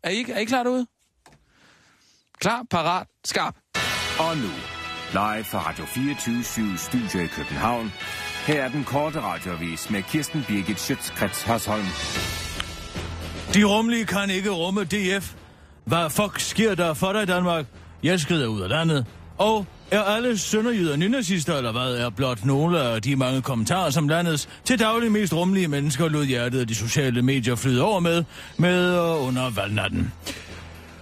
[0.04, 0.88] Er I, er I klar derude?
[2.40, 3.56] Klar, parat, skarp.
[4.20, 4.50] Og nu,
[5.12, 7.92] live fra Radio 24 Studio i København.
[8.48, 11.86] Her er den korte radiovis med Kirsten Birgit Schøtzgrads Hasholm.
[13.54, 15.34] De rumlige kan ikke rumme DF.
[15.86, 17.66] Hvad fuck sker der for dig, Danmark?
[18.04, 19.06] Jeg skrider ud af landet.
[19.38, 24.08] Og er alle sønderjyder nynazister, eller hvad er blot nogle af de mange kommentarer, som
[24.08, 28.24] landets til daglig mest rumlige mennesker lod hjertet af de sociale medier flyde over med,
[28.58, 30.14] med og under valgnatten.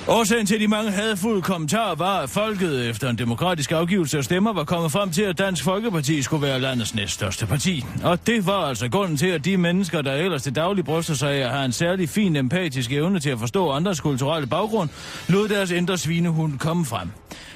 [0.08, 4.54] Årsagen til de mange hadfulde kommentarer var, at folket efter en demokratisk afgivelse af stemmer
[4.54, 7.86] var kommet frem til, at Dansk Folkeparti skulle være landets næststørste parti.
[8.04, 11.32] Og det var altså grunden til, at de mennesker, der ellers til daglig bryster sig
[11.32, 14.89] af at have en særlig fin empatisk evne til at forstå andres kulturelle baggrund,
[15.28, 17.10] lod deres indre svinehund komme frem.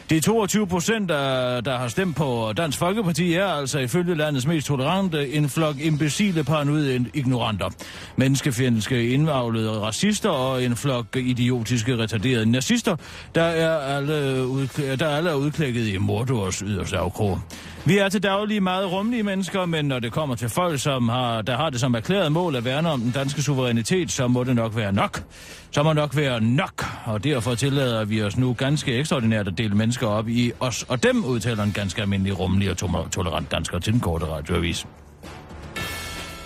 [0.10, 4.68] De 22 procent, der, der har stemt på Dansk Folkeparti, er altså ifølge landets mest
[4.68, 7.70] tolerante en flok imbecile paranoide ignoranter.
[8.16, 12.96] Menneskefjendske indvavlede racister og en flok idiotiske retarderede nazister,
[13.36, 17.40] der er alle, ud, der alle er udklækket i Mordors yderste afkrog.
[17.86, 21.42] Vi er til daglig meget rummelige mennesker, men når det kommer til folk, som har,
[21.42, 24.56] der har det som erklæret mål at værne om den danske suverænitet, så må det
[24.56, 25.24] nok være nok.
[25.72, 29.76] Så må nok være nok, og derfor tillader vi os nu ganske ekstraordinært at dele
[29.76, 33.80] mennesker op i os og dem, udtaler en ganske almindelig rummelig og to- tolerant dansker
[33.80, 34.88] til den korte radioavis.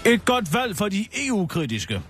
[0.05, 2.01] Et godt valg for de EU-kritiske.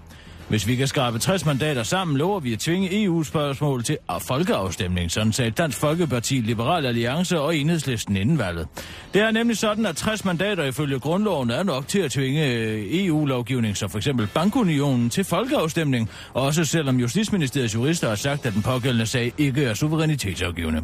[0.50, 5.34] Hvis vi kan skrabe 60 mandater sammen, lover vi at tvinge EU-spørgsmål til folkeafstemning, sådan
[5.34, 8.68] sagde Dansk Folkeparti, Liberal Alliance og Enhedslisten inden valget.
[9.14, 13.06] Det er nemlig sådan, at 60 mandater ifølge grundloven er nok til at tvinge øh,
[13.06, 18.62] EU-lovgivning, som for eksempel bankunionen, til folkeafstemning, også selvom Justitsministeriets jurister har sagt, at den
[18.62, 20.84] pågældende sag ikke er suverænitetsafgivende.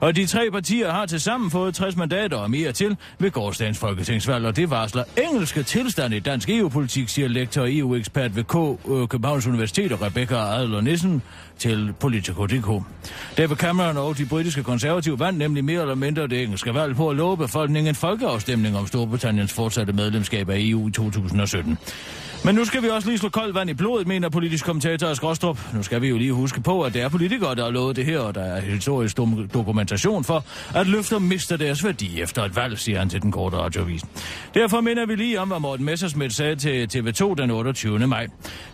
[0.00, 3.78] Og de tre partier har til sammen fået 60 mandater og mere til ved gårdsdagens
[3.78, 8.54] folketingsvalg, og det varsler engelske tilstand i dansk EU-politik, siger lektor og EU-ekspert ved K
[9.02, 11.22] øh, Københavns Universitet og Rebecca Adler Nissen
[11.58, 12.84] til Politico.dk.
[13.36, 17.10] David Cameron og de britiske konservative vandt nemlig mere eller mindre det engelske valg på
[17.10, 21.78] at love befolkningen en folkeafstemning om Storbritanniens fortsatte medlemskab af EU i 2017.
[22.44, 25.58] Men nu skal vi også lige slå koldt vand i blodet, mener politisk kommentator Skrostrup.
[25.74, 28.04] Nu skal vi jo lige huske på, at det er politikere, der har lovet det
[28.04, 29.16] her, og der er historisk
[29.54, 30.44] dokumentation for,
[30.74, 34.02] at løfter mister deres værdi efter et valg, siger han til den korte radioavis.
[34.54, 38.06] Derfor minder vi lige om, hvad Morten Messersmith sagde til TV2 den 28.
[38.06, 38.26] maj.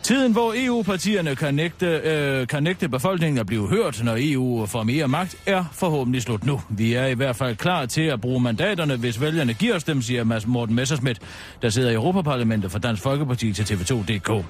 [0.02, 4.82] Tiden, hvor EU-partierne kan nægte, øh, kan nægte befolkningen at blive hørt, når EU får
[4.82, 6.60] mere magt, er forhåbentlig slut nu.
[6.68, 10.02] Vi er i hvert fald klar til at bruge mandaterne, hvis vælgerne giver os dem,
[10.02, 11.20] siger Mads Morten Messersmith,
[11.62, 14.44] der sidder i Europaparlamentet for Dansk Folkeparti til TV2.dk.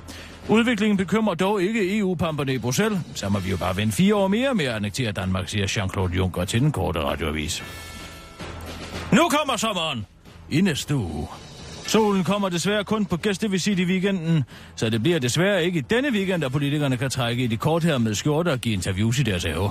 [0.48, 3.00] Udviklingen bekymrer dog ikke EU-pamperne i Bruxelles.
[3.14, 6.16] Så må vi jo bare vente fire år mere med at annektere Danmark, siger Jean-Claude
[6.16, 7.64] Juncker til den korte radioavis.
[9.12, 10.06] Nu kommer sommeren
[10.50, 11.28] i næste uge.
[11.86, 14.44] Solen kommer desværre kun på gæstevisit i weekenden,
[14.76, 17.84] så det bliver desværre ikke i denne weekend, at politikerne kan trække i de kort
[17.84, 19.70] her med skjorter og give interviews i deres have.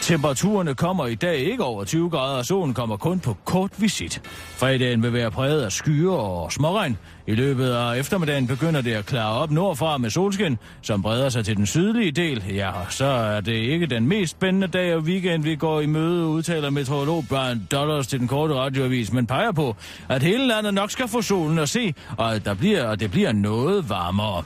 [0.00, 4.22] Temperaturerne kommer i dag ikke over 20 grader, og solen kommer kun på kort visit.
[4.56, 6.98] Fredagen vil være præget af skyer og småregn.
[7.28, 11.44] I løbet af eftermiddagen begynder det at klare op nordfra med solskin, som breder sig
[11.44, 12.44] til den sydlige del.
[12.54, 16.26] Ja, så er det ikke den mest spændende dag og weekend, vi går i møde,
[16.26, 19.76] udtaler meteorolog Brian Dollars til den korte radioavis, men peger på,
[20.08, 23.10] at hele landet nok skal få solen at se, og at der bliver, og det
[23.10, 24.42] bliver noget varmere.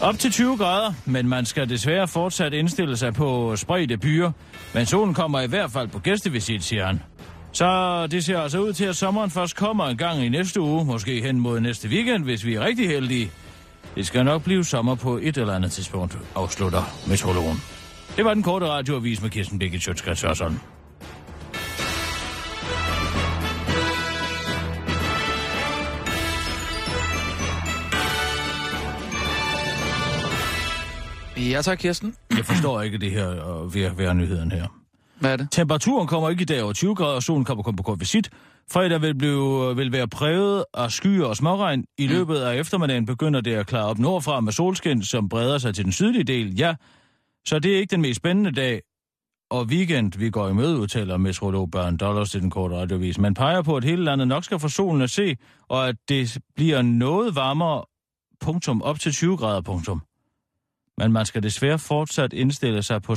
[0.00, 4.30] Op til 20 grader, men man skal desværre fortsat indstille sig på spredte byer.
[4.74, 7.00] Men solen kommer i hvert fald på gæstevisit, siger han.
[7.52, 10.84] Så det ser altså ud til, at sommeren først kommer en gang i næste uge,
[10.84, 13.30] måske hen mod næste weekend, hvis vi er rigtig heldige.
[13.94, 17.56] Det skal nok blive sommer på et eller andet tidspunkt, afslutter meteorologen.
[18.16, 20.24] Det var den korte radioavis med Kirsten Birgit Sjøtskrets
[31.36, 32.14] Ja tak, Kirsten.
[32.36, 34.81] Jeg forstår ikke det her øh, ved, ved nyheden her.
[35.22, 35.48] Hvad er det?
[35.50, 38.30] Temperaturen kommer ikke i dag over 20 grader, og solen kommer kun på kort visit.
[38.70, 41.84] Fredag vil, blive, vil være præget af skyer og småregn.
[41.98, 42.12] I mm.
[42.12, 45.84] løbet af eftermiddagen begynder det at klare op nordfra med solskin, som breder sig til
[45.84, 46.58] den sydlige del.
[46.58, 46.74] Ja,
[47.46, 48.82] så det er ikke den mest spændende dag
[49.50, 53.18] og weekend, vi går i møde, udtaler meteorolog Børn Dollars til den korte radiovis.
[53.18, 55.36] Man peger på, at hele landet nok skal få solen at se,
[55.68, 57.84] og at det bliver noget varmere,
[58.40, 60.02] punktum, op til 20 grader, punktum.
[60.98, 63.16] Men man skal desværre fortsat indstille sig på...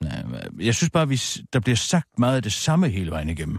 [0.00, 0.24] Nej,
[0.58, 3.58] jeg synes bare, at der bliver sagt meget af det samme hele vejen igennem.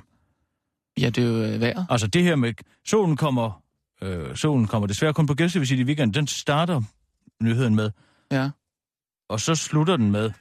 [0.99, 1.85] Ja, det er jo øh, værd.
[1.89, 2.53] Altså det her med,
[2.85, 3.63] solen kommer,
[4.01, 6.81] øh, solen kommer desværre kun på gæstevisit i weekenden, den starter
[7.41, 7.91] nyheden med.
[8.31, 8.49] Ja.
[9.29, 10.31] Og så slutter den med.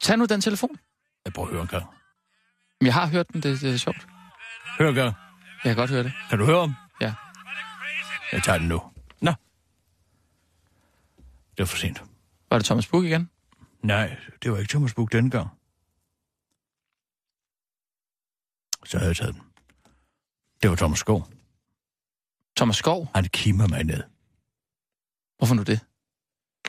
[0.00, 0.78] Tag nu den telefon.
[1.24, 1.86] Jeg prøver at høre en gang.
[2.80, 4.06] Jeg har hørt den, det, det er sjovt.
[4.78, 5.14] Hør en gang.
[5.64, 6.12] Jeg kan godt høre det.
[6.30, 6.74] Kan du høre om?
[7.00, 7.14] Ja.
[8.32, 8.82] Jeg tager den nu.
[9.20, 9.30] Nå.
[11.50, 12.02] Det var for sent.
[12.50, 13.30] Var det Thomas Buk igen?
[13.82, 15.48] Nej, det var ikke Thomas Buk denne gang.
[18.84, 19.42] Så havde jeg taget den.
[20.62, 21.28] Det var Thomas Skov.
[22.56, 23.10] Thomas Skov?
[23.14, 24.02] Han kimer mig ned.
[25.38, 25.80] Hvorfor nu det?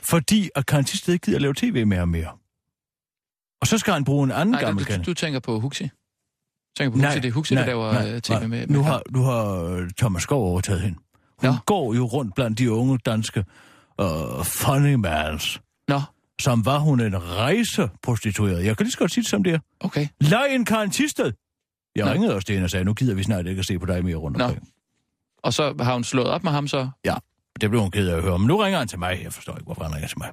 [0.01, 2.37] Fordi at Karen Tisted ikke gider lave tv med ham mere.
[3.61, 5.89] Og så skal han bruge en anden nej, gammel du, du, tænker på Huxi?
[6.77, 8.47] tænker på nej, Huxi, det er Huxi, nej, der laver nej, øh, tv nej.
[8.47, 10.99] med, med nu har, nu har Thomas Skov overtaget hende.
[11.37, 11.57] Hun ja.
[11.65, 13.45] går jo rundt blandt de unge danske
[14.01, 15.61] uh, funny mans.
[15.89, 16.01] Nå.
[16.41, 18.65] Som var hun en rejseprostitueret.
[18.65, 19.59] Jeg kan lige så godt sige det som det er.
[19.79, 20.07] Okay.
[20.21, 21.31] Lej en Karen Tisted.
[21.95, 22.11] Jeg Nå.
[22.11, 24.05] ringede også til hende og sagde, nu gider vi snart ikke at se på dig
[24.05, 24.69] mere rundt omkring.
[25.43, 26.89] Og så har hun slået op med ham så?
[27.05, 27.15] Ja,
[27.61, 28.39] det blev hun ked af at høre.
[28.39, 29.19] Men nu ringer han til mig.
[29.23, 30.29] Jeg forstår ikke, hvorfor han ringer til mig.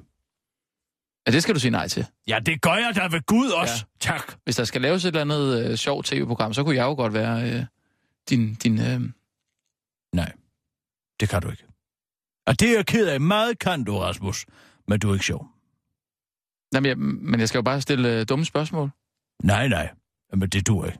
[1.27, 2.05] Ja, det skal du sige nej til.
[2.27, 3.85] Ja, det gør jeg da ved Gud også.
[4.05, 4.13] Ja.
[4.13, 4.33] Tak.
[4.43, 7.13] Hvis der skal laves et eller andet øh, sjovt tv-program, så kunne jeg jo godt
[7.13, 7.63] være øh,
[8.29, 8.55] din...
[8.55, 9.01] din øh...
[10.13, 10.31] Nej.
[11.19, 11.63] Det kan du ikke.
[12.47, 13.21] Og det er jeg ked af.
[13.21, 14.45] Meget kan du, Rasmus.
[14.87, 15.47] Men du er ikke sjov.
[16.73, 18.91] Jamen, jeg, men jeg skal jo bare stille uh, dumme spørgsmål.
[19.43, 19.89] Nej, nej.
[20.33, 20.99] Men det du ikke.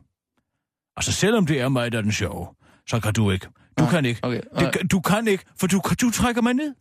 [0.96, 2.56] Altså, selvom det er mig, der er den sjove,
[2.88, 3.48] så kan du ikke.
[3.80, 3.90] Du Nej.
[3.92, 4.20] kan ikke.
[4.24, 4.42] Okay.
[4.60, 6.76] Det, du kan ikke, for du, du trækker mig ned.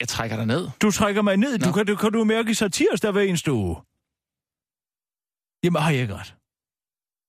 [0.00, 0.68] Jeg trækker dig ned?
[0.82, 1.58] Du trækker mig ned.
[1.58, 3.76] Du kan, du, kan du mærke satirs der hver eneste uge.
[5.64, 6.36] Jamen, har jeg ikke ret?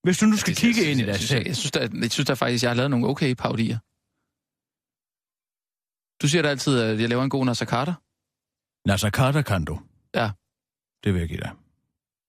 [0.04, 1.38] Hvis du nu skal jeg, kigge jeg, ind i dig selv.
[1.38, 3.78] Jeg, jeg, synes, der, jeg synes der faktisk, jeg har lavet nogle okay paudier.
[6.22, 7.94] Du siger da altid, at jeg laver en god Nasser Carter.
[8.88, 9.80] Carter kan du.
[10.16, 10.32] Ja.
[11.04, 11.52] Det vil jeg give dig.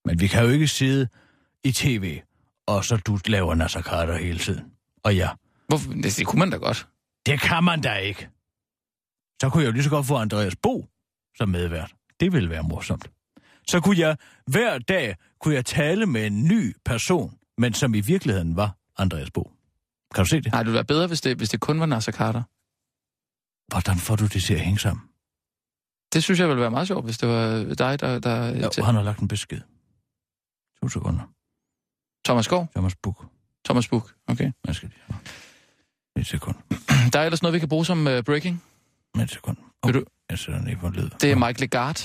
[0.05, 1.09] Men vi kan jo ikke sidde
[1.65, 2.21] i tv,
[2.67, 4.73] og så du laver Carter hele tiden.
[5.05, 5.31] Og ja.
[5.69, 5.93] Hvorfor?
[5.93, 6.89] Det, det kunne man da godt.
[7.27, 8.29] Det kan man da ikke.
[9.43, 10.87] Så kunne jeg jo lige så godt få Andreas Bo
[11.37, 11.95] som medvært.
[12.21, 13.11] Det ville være morsomt.
[13.69, 14.17] Så kunne jeg
[14.47, 19.31] hver dag kunne jeg tale med en ny person, men som i virkeligheden var Andreas
[19.31, 19.53] Bo.
[20.15, 20.53] Kan du se det?
[20.53, 22.43] Nej, det ville være bedre, hvis det, hvis det kun var Nasser Carter.
[23.73, 25.09] Hvordan får du det til at hænge sammen?
[26.13, 28.11] Det synes jeg ville være meget sjovt, hvis det var dig, der...
[28.27, 28.83] der ja, til...
[28.85, 29.61] han har lagt en besked.
[30.83, 31.25] To sekunder.
[32.27, 32.63] Thomas Skov?
[32.77, 33.19] Thomas Buk.
[33.67, 34.49] Thomas Buk, okay.
[34.67, 36.57] Jeg skal lige Et sekund.
[37.13, 38.57] Der er ellers noget, vi kan bruge som uh, breaking.
[39.23, 39.59] Et sekund.
[39.83, 40.01] Oh, du...
[40.31, 41.09] Jeg sætter den lige på led.
[41.23, 42.01] Det er Mike Legardt.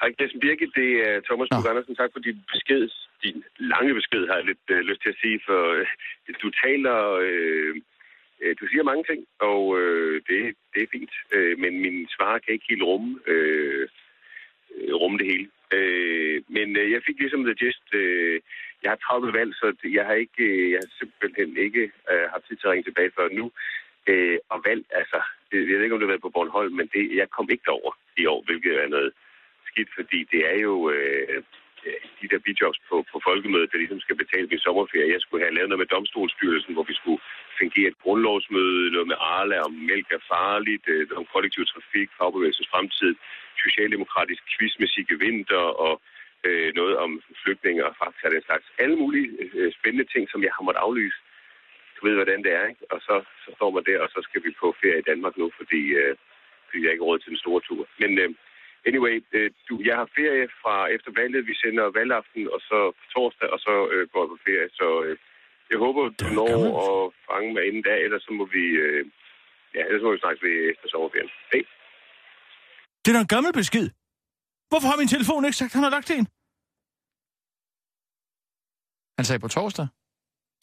[0.00, 0.72] Hej, Kirsten Birgit.
[0.80, 1.94] Det er Thomas Buk Andersen.
[2.00, 2.84] Tak for din besked.
[3.24, 3.38] Din
[3.72, 6.96] lange besked har jeg lidt uh, lyst til at sige, for uh, du taler...
[7.28, 7.72] Uh,
[8.44, 12.38] Øh, du siger mange ting, og øh, det, det er fint, øh, men min svar
[12.38, 13.88] kan ikke helt rumme, øh,
[14.76, 15.48] øh rumme det hele.
[15.76, 17.86] Øh, men øh, jeg fik ligesom the gist.
[17.94, 18.40] Øh,
[18.82, 19.66] jeg har 30 valg, så
[19.98, 23.14] jeg har, ikke, øh, jeg har simpelthen ikke øh, haft tid til at ringe tilbage
[23.16, 23.50] før nu.
[24.06, 25.18] Øh, og valg, altså,
[25.50, 27.70] det, jeg ved ikke, om det har været på Bornholm, men det, jeg kom ikke
[27.70, 29.12] over i år, hvilket er noget
[29.66, 31.42] skidt, fordi det er jo, øh,
[31.86, 35.14] Øh, de der bidjobs på, på folkemødet, der ligesom skal betale min sommerferie.
[35.16, 37.20] Jeg skulle have lavet noget med domstolsstyrelsen, hvor vi skulle
[37.60, 42.08] fungere et grundlovsmøde, noget med Arla om mælk er farligt, øh, noget om kollektiv trafik,
[42.18, 43.14] fagbevægelsens fremtid,
[43.64, 45.94] socialdemokratisk quiz med Sigge Vinter og
[46.46, 47.10] øh, noget om
[47.42, 48.66] flygtninge og fakta den slags.
[48.82, 51.18] Alle mulige øh, spændende ting, som jeg har måttet aflyse.
[51.96, 52.84] Du ved, hvordan det er, ikke?
[52.92, 55.46] Og så, så står man der, og så skal vi på ferie i Danmark nu,
[55.58, 56.14] fordi, øh,
[56.66, 57.82] fordi jeg ikke har råd til den store tur.
[58.02, 58.30] Men øh,
[58.88, 61.46] anyway, øh, du, jeg har ferie fra efter valget.
[61.50, 64.68] Vi sender valgaften, og så på torsdag, og så øh, går jeg på ferie.
[64.80, 65.16] Så øh,
[65.70, 66.54] jeg håber, du når
[66.86, 68.64] at fange mig inden da, ellers så må vi...
[68.84, 69.02] Øh,
[69.76, 71.30] ja, ellers må vi snakke ved efter sommerferien.
[71.52, 71.62] Hej.
[73.02, 73.86] Det er da en gammel besked.
[74.70, 76.26] Hvorfor har min telefon ikke sagt, at han har lagt en?
[79.18, 79.86] Han sagde på torsdag.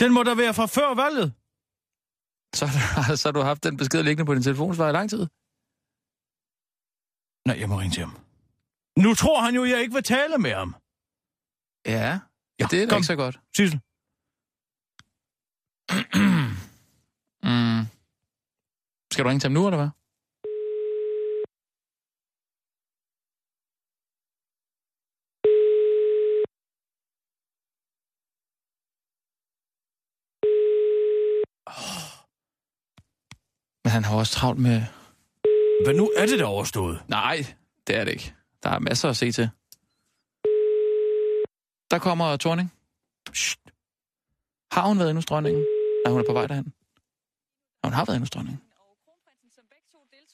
[0.01, 1.27] Den må da være fra før valget.
[2.59, 2.65] Så,
[3.19, 5.23] så har du haft den besked liggende på din telefonsvar i lang tid?
[7.45, 8.17] Nej, jeg må ringe til ham.
[8.97, 10.75] Nu tror han jo, jeg ikke vil tale med ham.
[11.85, 12.19] Ja,
[12.59, 13.39] ja det er da ikke så godt.
[13.55, 13.79] Sissel.
[17.47, 17.85] mm.
[19.11, 19.89] Skal du ringe til ham nu, eller hvad?
[33.83, 35.00] Men han har også travlt med...
[35.85, 36.97] Hvad nu er det der overstået?
[37.07, 37.37] Nej,
[37.87, 38.33] det er det ikke.
[38.63, 39.49] Der er masser at se til.
[41.91, 42.69] Der kommer Torning.
[43.33, 43.59] Shht.
[44.75, 45.63] Har hun været inde hos dronningen?
[46.05, 46.73] Er hun er på vej derhen?
[47.79, 48.61] Ja, hun har været inde hos dronningen.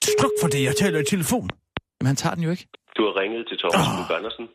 [0.04, 1.50] Sluk for det, jeg taler i telefon.
[2.00, 2.68] Men han tager den jo ikke.
[2.98, 4.18] Du har ringet til Thomas oh.
[4.18, 4.46] Andersen.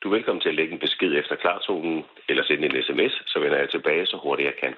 [0.00, 1.96] Du er velkommen til at lægge en besked efter klartonen,
[2.28, 4.74] eller sende en sms, så vender jeg tilbage så hurtigt jeg kan.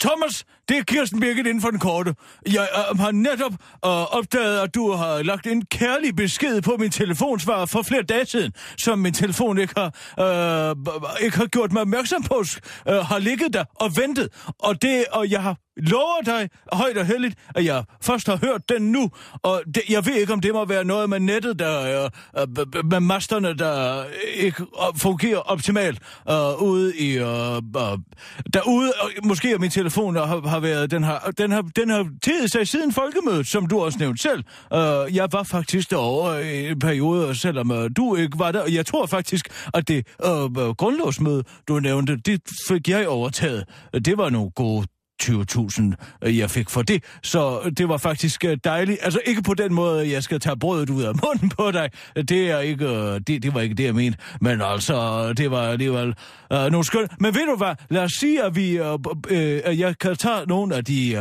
[0.00, 2.14] Thomas, det er Kirsten Birgit inden for den korte.
[2.52, 3.52] Jeg øh, har netop
[3.84, 8.26] øh, opdaget, at du har lagt en kærlig besked på min telefonsvar for flere dage
[8.26, 9.90] siden, som min telefon ikke har,
[10.70, 10.76] øh,
[11.24, 12.44] ikke har gjort mig opmærksom på,
[12.88, 14.28] øh, har ligget der og ventet.
[14.58, 18.68] Og, det, og jeg har lover dig højt og heldigt, at jeg først har hørt
[18.68, 19.10] den nu,
[19.42, 22.84] og det, jeg ved ikke, om det må være noget med nettet, der øh, øh
[22.84, 25.98] med masterne, der ikke øh, fungerer optimalt
[26.30, 27.98] øh, ude i Øh, øh
[28.54, 28.92] derude.
[29.00, 32.52] og måske er min telefon har, har været, den har, den har, den har tidet
[32.52, 34.44] sig siden folkemødet, som du også nævnte selv.
[34.70, 38.86] Uh, jeg var faktisk derovre i en periode, selvom uh, du ikke var der, jeg
[38.86, 43.64] tror faktisk, at det uh, grundlovsmøde, du nævnte, det fik jeg overtaget.
[44.04, 44.86] Det var nogle gode
[45.22, 45.82] 20.000,
[46.22, 47.04] øh, jeg fik for det.
[47.22, 48.98] Så øh, det var faktisk øh, dejligt.
[49.02, 51.90] Altså ikke på den måde, at jeg skal tage brødet ud af munden på dig.
[52.16, 54.18] Det er ikke, det, det var ikke det, jeg mente.
[54.40, 56.14] Men altså, det var alligevel
[56.50, 57.20] uh, nogle skønt.
[57.20, 57.74] Men ved du hvad?
[57.90, 61.14] Lad os sige, at vi, uh, uh, jeg kan tage nogle af de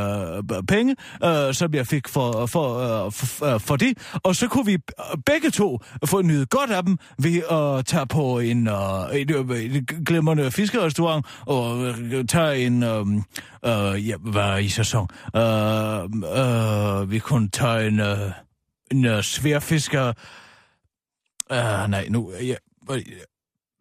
[0.50, 3.98] uh, penge, uh, som jeg fik for, for, uh, for, uh, for det.
[4.24, 4.78] Og så kunne vi
[5.26, 9.86] begge to få nyde godt af dem ved at tage på en, uh, en, en
[10.06, 12.84] glimrende fiskerestaurant og uh, tage en...
[12.84, 13.08] Uh,
[13.68, 15.08] uh, ja, var i sæson.
[15.34, 18.32] Uh, uh, vi kunne tage en, uh,
[18.92, 20.14] en uh, sværfisker...
[21.50, 22.32] Uh, nej, nu...
[22.42, 22.56] Ja,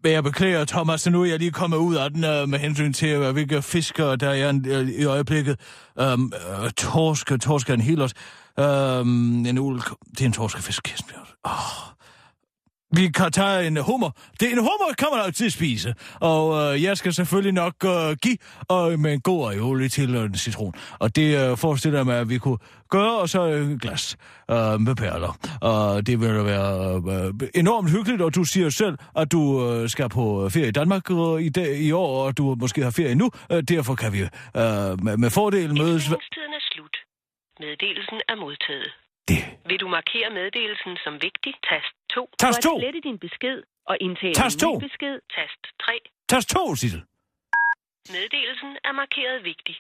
[0.03, 2.93] men jeg beklager, Thomas, nu er jeg lige kommet ud af den uh, med hensyn
[2.93, 5.61] til, uh, hvilke fisker der er uh, i øjeblikket.
[6.03, 8.15] Um, uh, torske, torske er en helt
[8.59, 11.03] Um, øhm, en ulk, Det er en torskefisk.
[11.45, 11.93] Åh, oh,
[12.93, 14.11] vi kan tage en hummer.
[14.41, 15.95] Det, en hummer kan man altid spise.
[16.21, 18.39] Og øh, jeg skal selvfølgelig nok øh, give
[18.73, 20.75] øh, med en god aioli til øh, en citron.
[20.99, 22.59] Og det øh, forestiller jeg mig, at vi kunne
[22.91, 24.17] gøre, og så en glas
[24.51, 25.39] øh, med perler.
[25.61, 30.09] Og det vil være øh, enormt hyggeligt, og du siger selv, at du øh, skal
[30.09, 33.31] på ferie i Danmark øh, i, dag, i år, og du måske har ferie nu.
[33.53, 34.29] Øh, derfor kan vi øh,
[35.05, 36.05] med, med fordel mødes...
[36.05, 36.97] Tiden er slut.
[37.61, 39.00] Meddelelsen er modtaget.
[39.31, 39.41] Det.
[39.71, 41.53] Vil du markere meddelelsen som vigtig?
[41.71, 42.21] Tast 2.
[42.43, 42.71] Tast 2.
[42.71, 43.59] For din besked
[43.91, 44.67] og indtale Tast 2.
[44.73, 45.15] en ny besked.
[45.37, 45.93] Tast 3.
[46.33, 47.03] Tast 2, Sissel.
[48.17, 49.77] Meddelelsen er markeret vigtig.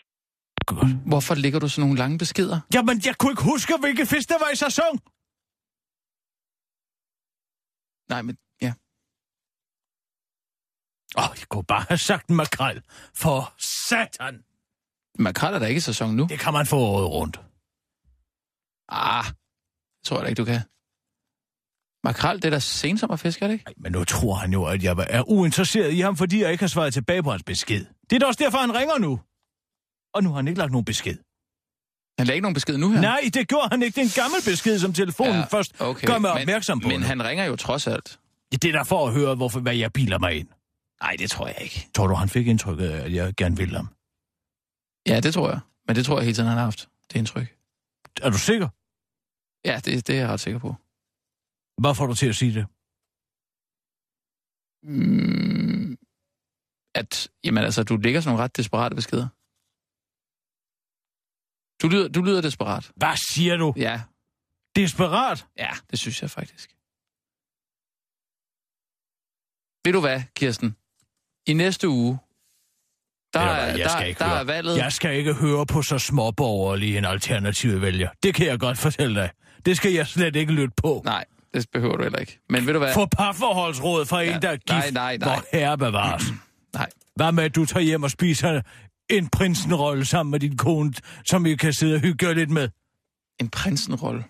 [0.70, 0.92] Godt.
[1.10, 2.58] Hvorfor ligger du sådan nogle lange beskeder?
[2.74, 4.94] Jamen, jeg kunne ikke huske, hvilke fisk der var i sæson.
[8.12, 8.34] Nej, men
[8.64, 8.72] ja.
[11.18, 12.78] Åh, oh, jeg kunne bare have sagt makrel.
[13.22, 14.34] For satan.
[15.18, 16.24] Makrel er der ikke i sæson nu.
[16.32, 17.36] Det kan man få året rundt.
[18.88, 19.24] Ah,
[20.10, 20.60] tror jeg da ikke, du kan.
[22.04, 23.64] Makrel, det er da sensommerfisk, er det ikke?
[23.66, 26.62] Ej, men nu tror han jo, at jeg er uinteresseret i ham, fordi jeg ikke
[26.62, 27.84] har svaret tilbage på hans besked.
[28.10, 29.20] Det er da også derfor, han ringer nu.
[30.14, 31.16] Og nu har han ikke lagt nogen besked.
[32.18, 33.00] Han lagde ikke nogen besked nu her?
[33.00, 33.94] Nej, det gjorde han ikke.
[33.94, 36.06] Det er en gammel besked, som telefonen ja, først okay.
[36.06, 36.88] gør mig opmærksom men, på.
[36.88, 38.18] Men han ringer jo trods alt.
[38.52, 40.48] Ja, det er der for at høre, hvorfor, hvad jeg biler mig ind.
[41.02, 41.88] Nej, det tror jeg ikke.
[41.94, 43.88] Tror du, han fik indtrykket af, at jeg gerne vil ham?
[45.06, 45.60] Ja, det tror jeg.
[45.86, 46.88] Men det tror jeg hele tiden, han har haft.
[47.12, 47.56] Det indtryk.
[48.22, 48.68] Er du sikker?
[49.64, 50.74] Ja, det, det er jeg ret sikker på.
[51.82, 52.66] Hvad får du til at sige det?
[54.82, 55.96] Mm,
[56.94, 59.28] at, jamen altså, du ligger sådan nogle ret desperate beskeder.
[61.82, 62.92] Du lyder, du lyder desperat.
[62.96, 63.74] Hvad siger du?
[63.76, 64.02] Ja.
[64.76, 65.46] Desperat?
[65.56, 66.68] Ja, det synes jeg faktisk.
[69.84, 70.76] Ved du hvad, Kirsten?
[71.46, 72.18] I næste uge,
[73.34, 74.38] der, er, hvad, jeg der, skal ikke der høre.
[74.40, 74.76] er valget...
[74.76, 78.10] Jeg skal ikke høre på så småborgerlige en alternativ vælger.
[78.22, 79.30] Det kan jeg godt fortælle dig.
[79.66, 81.02] Det skal jeg slet ikke lytte på.
[81.04, 82.38] Nej, det behøver du heller ikke.
[82.48, 82.94] Men ved du hvad?
[82.94, 84.34] For parforholdsråd fra ja.
[84.36, 85.28] en, der er gift, Nej, nej, nej.
[85.28, 86.22] hvor herre bevares.
[86.74, 86.90] Nej.
[87.16, 88.62] Hvad med, at du tager hjem og spiser
[89.10, 90.92] en prinsenrolle sammen med din kone,
[91.24, 92.68] som I kan sidde og hygge jer lidt med?
[93.40, 94.24] En prinsenrolle?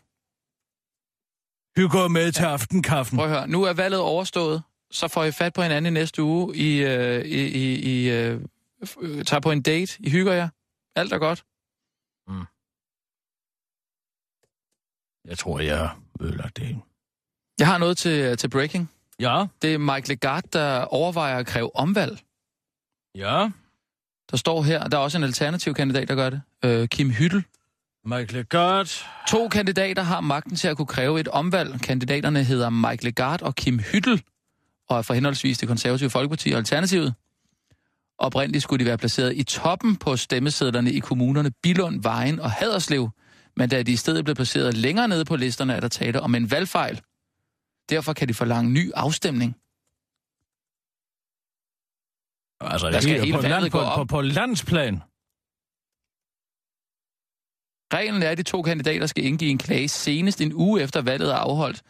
[1.76, 3.18] Hygge med til aftenkaffen.
[3.18, 4.62] Prøv at høre, nu er valget overstået.
[4.90, 6.56] Så får I fat på hinanden i næste uge.
[6.56, 8.40] I, øh, I, I, I øh,
[8.84, 9.92] f- tager på en date.
[9.98, 10.48] I hygger jer.
[10.96, 11.44] Alt er godt.
[12.28, 12.44] Mm.
[15.30, 16.80] Jeg tror, jeg har ødelagt det hele.
[17.58, 18.90] Jeg har noget til, til breaking.
[19.20, 19.46] Ja?
[19.62, 22.18] Det er Mike Legarde, der overvejer at kræve omvalg.
[23.14, 23.48] Ja?
[24.30, 26.42] Der står her, der er også en alternativ kandidat, der gør det.
[26.64, 27.44] Øh, Kim Hyttel.
[28.04, 28.88] Mike Legarde.
[29.28, 31.80] To kandidater har magten til at kunne kræve et omvalg.
[31.80, 34.22] Kandidaterne hedder Mike Legarde og Kim Hyttel,
[34.88, 37.14] og er for henholdsvis det konservative Folkeparti og Alternativet.
[38.18, 43.10] Oprindeligt skulle de være placeret i toppen på stemmesedlerne i kommunerne Bilund, Vejen og Haderslev,
[43.56, 46.34] men da de i stedet blev placeret længere nede på listerne, er der tale om
[46.34, 47.00] en valgfejl.
[47.90, 49.56] Derfor kan de forlange ny afstemning.
[52.60, 53.96] Altså, Der skal hele, på, land, på, op.
[53.96, 55.02] på, på landsplan.
[57.94, 61.30] Reglen er, at de to kandidater skal indgive en klage senest en uge efter valget
[61.30, 61.82] er afholdt.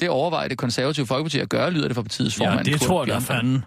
[0.00, 2.64] Det overvejer det konservative Folkeparti at gøre, lyder det fra partiets Ja, formand.
[2.64, 3.64] det Kurt tror jeg da fanden.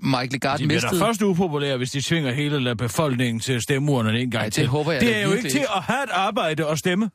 [0.00, 1.00] Mike Legarde De bliver mistede...
[1.00, 4.66] da først upopulære, hvis de tvinger hele befolkningen til stemmeurnerne en gang Ej, det til.
[4.66, 7.10] håber jeg det er jo ikke til at have et arbejde og stemme.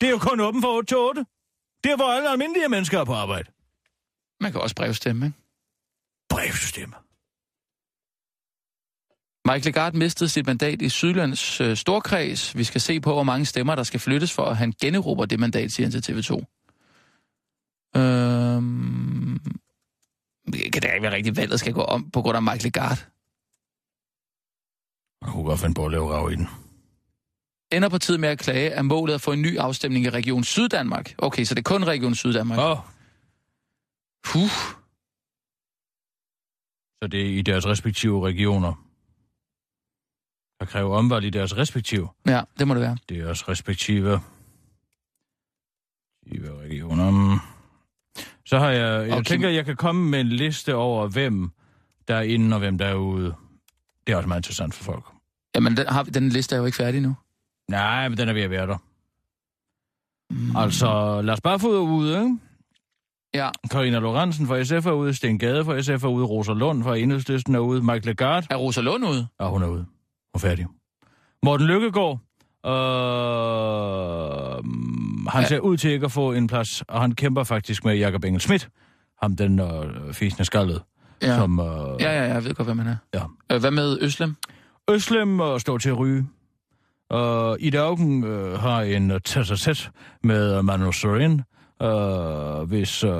[0.00, 1.24] Det er jo kun åben fra 8 til 8.
[1.84, 3.50] Det er, hvor alle almindelige mennesker er på arbejde.
[4.40, 5.38] Man kan også brevstemme, ikke?
[6.30, 6.94] Brevstemme.
[9.52, 12.56] Mike Legarde mistede sit mandat i Sydlands øh, storkreds.
[12.56, 15.40] Vi skal se på, hvor mange stemmer, der skal flyttes for, at han generober det
[15.40, 16.32] mandat, siger han til TV2.
[18.00, 19.07] Øhm...
[20.52, 23.00] Det kan da ikke være rigtigt, valget skal gå om på grund af Mike Legarde.
[25.22, 26.48] Jeg kunne godt finde på at lave rav i den.
[27.72, 31.14] Ender partiet med at klage, er målet at få en ny afstemning i Region Syddanmark.
[31.18, 32.58] Okay, så det er kun Region Syddanmark.
[32.58, 32.78] Åh,
[34.24, 34.50] Puh.
[37.02, 38.84] så det er i deres respektive regioner.
[40.60, 42.08] Der kræver omvalg i deres respektive.
[42.26, 42.98] Ja, det må det være.
[43.08, 44.20] Det er også respektive...
[46.26, 47.38] respektive regioner.
[48.48, 49.08] Så har jeg...
[49.08, 51.50] Jeg Og Kim- tænker, jeg kan komme med en liste over, hvem
[52.08, 53.34] der er inde og hvem der er ude.
[54.06, 55.04] Det er også meget interessant for folk.
[55.54, 57.16] Jamen, den, har, vi- den liste er jo ikke færdig nu.
[57.70, 58.76] Nej, men den er ved at være der.
[60.30, 60.56] Mm.
[60.56, 62.38] Altså, Lars Barfod er ude, ikke?
[63.34, 63.50] Ja.
[63.70, 66.96] Karina Lorentzen fra SF er ude, Sten Gade fra SF er ude, Rosa Lund fra
[66.96, 68.46] Enhedslisten er ude, Mike Legarde.
[68.50, 69.26] Er Rosa Lund ude?
[69.40, 69.78] Ja, hun er ude.
[69.78, 69.86] Hun
[70.34, 70.66] er færdig.
[71.42, 72.18] Morten Lykkegaard,
[72.66, 72.72] øh,
[75.28, 78.24] han ser ud til ikke at få en plads, og han kæmper faktisk med Jakob
[78.24, 78.68] Engel Schmidt,
[79.22, 80.82] ham den øh, fisende skaldet,
[81.22, 81.36] Ja.
[81.36, 81.60] som...
[81.60, 81.66] Øh,
[82.00, 82.96] Ja, ja, jeg ved godt, hvad man er.
[83.14, 83.22] Ja.
[83.52, 84.36] Øh, hvad med Øslem?
[84.90, 86.26] Øslem øh, står til at ryge.
[87.10, 89.90] Og Ida Augen øh, har en øh, tæt
[90.22, 91.42] med Manu Sorin.
[91.82, 93.10] Øh, hvis øh,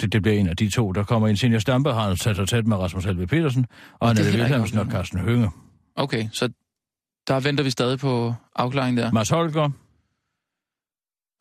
[0.00, 1.36] det, det bliver en af de to, der kommer ind.
[1.36, 3.66] Senior Stampe har en tæt tæt med Rasmus Helve Petersen,
[4.00, 4.86] og er Annette Wilhelmsen og.
[4.86, 5.50] Carsten Hønge.
[5.96, 6.48] Okay, så
[7.28, 9.12] der venter vi stadig på afklaring der.
[9.12, 9.70] Mads Holger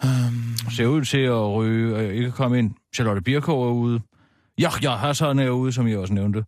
[0.03, 2.75] Um, ser ud til at ryge, øh, ikke komme ind.
[2.95, 4.01] Charlotte Birkow er ude.
[4.59, 6.45] Ja, ja, Hassan er ude, som jeg også nævnte.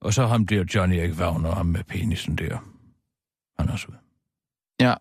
[0.00, 2.58] Og så ham der Johnny Erik Wagner, ham med penisen der.
[3.58, 3.98] Han er også ude.
[4.80, 4.86] ja.
[4.88, 4.96] Jeg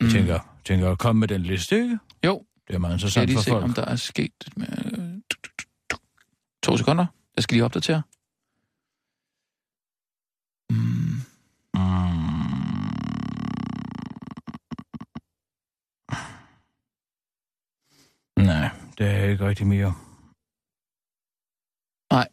[0.00, 0.08] Mm.
[0.08, 1.98] tænker, tænker at komme med den liste, ikke?
[2.26, 3.64] Jo, Det er meget jeg interessant for se, folk.
[3.64, 4.66] om der er sket med...
[6.62, 7.06] To sekunder.
[7.36, 8.02] Jeg skal lige opdatere.
[10.70, 11.09] Mm.
[18.46, 18.68] Nej,
[18.98, 19.94] det er ikke rigtig mere.
[22.12, 22.28] Nej.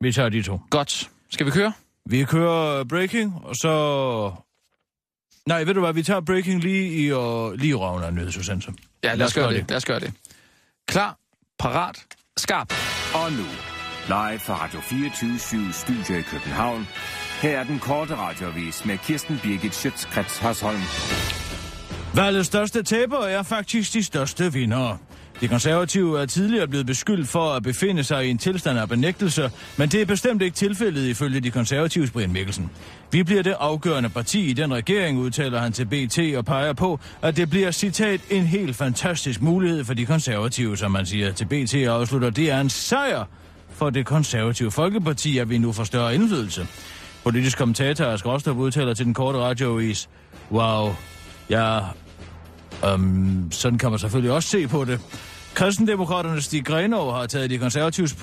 [0.00, 0.60] Vi tager de to.
[0.70, 1.10] Godt.
[1.30, 1.72] Skal vi køre?
[2.06, 4.32] Vi kører breaking, og så...
[5.46, 8.72] Nej, ved du hvad, vi tager breaking lige i, og lige i røven af nyhedsudsendelse.
[9.04, 9.70] Ja, lad os gøre det.
[9.70, 10.12] Lad os gøre det.
[10.88, 11.18] Klar,
[11.58, 12.06] parat,
[12.36, 12.72] skarp.
[13.14, 13.46] Og nu,
[14.06, 16.86] live fra Radio 24 Studio i København.
[17.42, 20.80] Her er den korte radiovis med Kirsten Birgit Schøtzgrads Hasholm.
[22.14, 24.98] Valgets største taber er faktisk de største vindere.
[25.42, 29.50] De konservative er tidligere blevet beskyldt for at befinde sig i en tilstand af benægtelse,
[29.76, 32.70] men det er bestemt ikke tilfældet ifølge de konservatives Brian Mikkelsen.
[33.10, 37.00] Vi bliver det afgørende parti i den regering, udtaler han til BT og peger på,
[37.22, 41.44] at det bliver, citat, en helt fantastisk mulighed for de konservative, som man siger til
[41.44, 42.30] BT og afslutter.
[42.30, 43.24] Det er en sejr
[43.70, 46.66] for det konservative Folkeparti, at vi nu får større indflydelse.
[47.24, 50.08] Politisk kommentator Ask Rostrup udtaler til den korte radioavis,
[50.50, 50.94] Wow,
[51.50, 51.78] ja,
[52.86, 55.00] øhm, sådan kan man selvfølgelig også se på det.
[55.54, 58.14] Kristendemokraterne Stig Grenov har taget de konservatives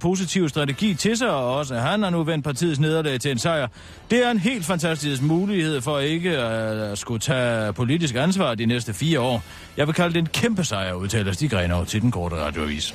[0.00, 3.68] positive strategi til sig, og også han har nu vendt partiets nederlag til en sejr.
[4.10, 8.94] Det er en helt fantastisk mulighed for ikke at skulle tage politisk ansvar de næste
[8.94, 9.42] fire år.
[9.76, 12.94] Jeg vil kalde det en kæmpe sejr, udtaler Stig Grenov til den korte radioavis.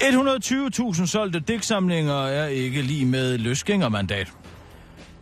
[0.00, 4.32] 120.000 solgte digtsamlinger er ikke lige med løsgængermandat.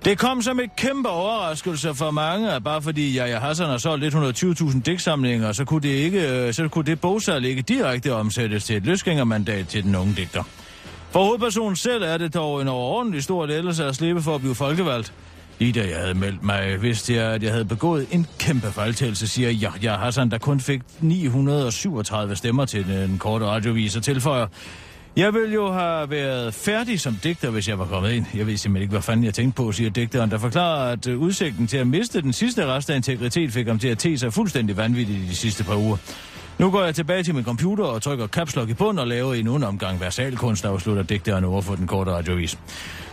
[0.04, 4.14] Det kom som et kæmpe overraskelse for mange, at bare fordi Jaja Hassan har solgt
[4.14, 8.76] 120.000 digtsamlinger, så kunne det, ikke, øh, så kunne det bogsalg ikke direkte omsættes til
[8.76, 10.42] et løsgængermandat til den unge digter.
[11.10, 14.54] For hovedpersonen selv er det dog en overordentlig stor lettelse at slippe for at blive
[14.54, 15.12] folkevalgt.
[15.58, 19.28] Lige da jeg havde meldt mig, vidste jeg, at jeg havde begået en kæmpe fejltagelse,
[19.28, 24.46] siger Yahya Hassan, der kun fik 937 stemmer til den korte radiovis og tilføjer.
[25.16, 28.26] Jeg ville jo have været færdig som digter, hvis jeg var kommet ind.
[28.34, 31.18] Jeg ved simpelthen ikke, hvad fanden jeg tænkte på, siger digteren, der forklarer, at øh,
[31.18, 34.32] udsigten til at miste den sidste rest af integritet fik ham til at te sig
[34.32, 35.96] fuldstændig vanvittigt i de sidste par uger.
[36.62, 39.34] Nu går jeg tilbage til min computer og trykker caps lock i bund og laver
[39.34, 42.58] en omgang versalkunst, afslutter digteren over for den korte radiovis.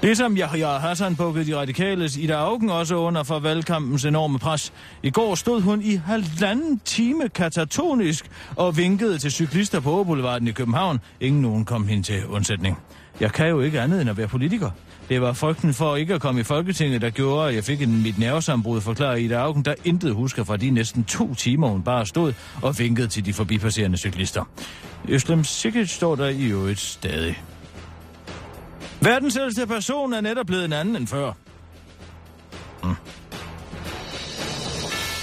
[0.01, 4.73] Ligesom Yahya Hassan bukkede de radikales Ida Augen også under for valgkampens enorme pres.
[5.03, 10.51] I går stod hun i halvanden time katatonisk og vinkede til cyklister på Åboulevarden i
[10.51, 10.99] København.
[11.19, 12.77] Ingen nogen kom hende til undsætning.
[13.19, 14.71] Jeg kan jo ikke andet end at være politiker.
[15.09, 18.03] Det var frygten for ikke at komme i Folketinget, der gjorde, at jeg fik en,
[18.03, 22.05] mit nervesambrud, forklarer Ida Augen, der intet husker fra de næsten to timer, hun bare
[22.05, 24.43] stod og vinkede til de forbipasserende cyklister.
[25.07, 27.43] Øslem Sikic står der i øvrigt stadig.
[29.01, 31.33] Verdens ældste person er netop blevet en anden end før.
[32.83, 32.95] Mm.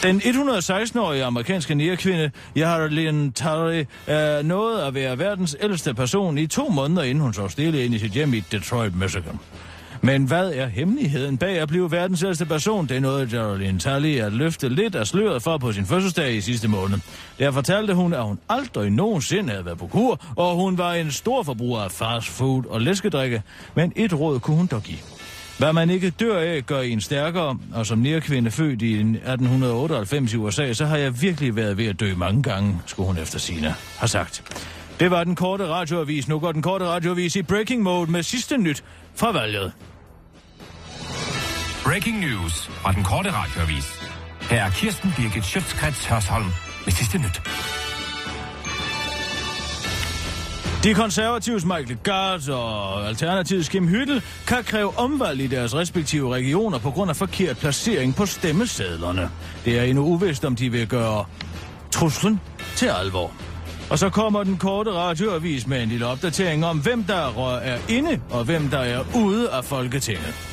[0.03, 6.69] Den 116-årige amerikanske nærkvinde, Yaharlin Tarry, er nået at være verdens ældste person i to
[6.69, 9.39] måneder, inden hun så stille ind i sit hjem i Detroit, Michigan.
[10.07, 12.87] Men hvad er hemmeligheden bag at blive verdens ældste person?
[12.87, 16.41] Det er noget, Geraldine Talley at løfte lidt af sløret for på sin fødselsdag i
[16.41, 16.99] sidste måned.
[17.39, 21.11] Der fortalte hun, at hun aldrig nogensinde havde været på kur, og hun var en
[21.11, 23.43] stor forbruger af fast food og læskedrikke.
[23.75, 24.99] Men et råd kunne hun dog give.
[25.59, 30.37] Hvad man ikke dør af, gør en stærkere, og som nærkvinde født i 1898 i
[30.37, 33.75] USA, så har jeg virkelig været ved at dø mange gange, skulle hun efter sine
[33.99, 34.43] har sagt.
[35.01, 36.29] Det var den korte radioavis.
[36.29, 38.85] Nu går den korte radioavis i breaking mode med sidste nyt
[39.15, 39.73] fra valget.
[41.87, 44.01] Breaking news fra den korte radioavis.
[44.51, 46.47] Her er Kirsten Birgit Schøtzgrads Hørsholm
[46.85, 47.43] med sidste nyt.
[50.85, 56.79] De konservatives Michael Gart og Alternativets Kim Hyttel kan kræve omvalg i deres respektive regioner
[56.79, 59.31] på grund af forkert placering på stemmesedlerne.
[59.65, 61.25] Det er endnu uvist, om de vil gøre
[61.91, 62.41] truslen
[62.77, 63.33] til alvor.
[63.91, 68.21] Og så kommer den korte radioavis med en lille opdatering om, hvem der er inde
[68.31, 70.46] og hvem der er ude af Folketinget.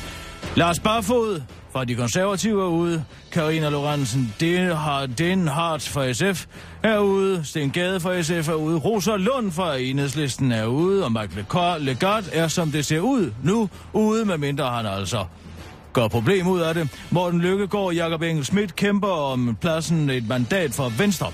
[0.56, 1.42] Lars Barfod
[1.72, 3.04] fra de konservative er ude.
[3.32, 6.46] Karina Lorentzen Denhardt fra SF
[6.82, 7.44] er ude.
[7.44, 8.78] Sten Gade fra SF er ude.
[8.78, 11.04] Rosa Lund fra Enhedslisten er ude.
[11.04, 15.24] Og Michael Legat er, som det ser ud nu, ude, medmindre han altså
[15.92, 16.88] gør problem ud af det.
[17.10, 21.32] Morten Lykkegaard og Jakob Engel Schmidt kæmper om pladsen et mandat for Venstre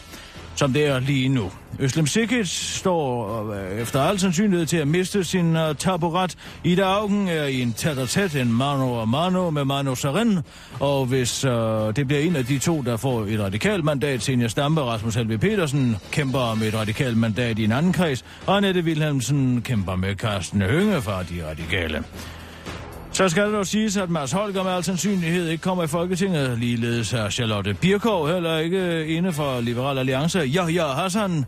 [0.61, 1.51] som det er lige nu.
[1.79, 6.37] Øslem Sikic står øh, efter al sandsynlighed til at miste sin uh, taburet.
[6.65, 10.39] Ida Augen er i en tæt og tæt en mano og mano med Manu Sarin.
[10.81, 11.53] og hvis uh,
[11.97, 15.39] det bliver en af de to, der får et radikalt mandat, Senior Stampe Rasmus Helve
[15.39, 20.15] Petersen kæmper om et radikalt mandat i en anden kreds, og Annette Wilhelmsen kæmper med
[20.15, 22.05] Carsten Hønge fra de radikale.
[23.13, 26.59] Så skal det dog siges, at Mads Holger med al sandsynlighed ikke kommer i Folketinget.
[26.59, 30.39] Ligeledes er Charlotte Birkov heller ikke øh, inde for Liberal Alliance.
[30.39, 31.45] Ja, ja, Hassan,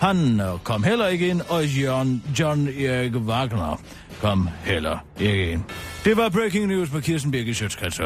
[0.00, 3.80] han øh, kom heller ikke ind, og John, John Erik Wagner
[4.20, 5.62] kom heller ikke ind.
[6.04, 8.00] Det var Breaking News med Kirsten Birke Sjøtskrets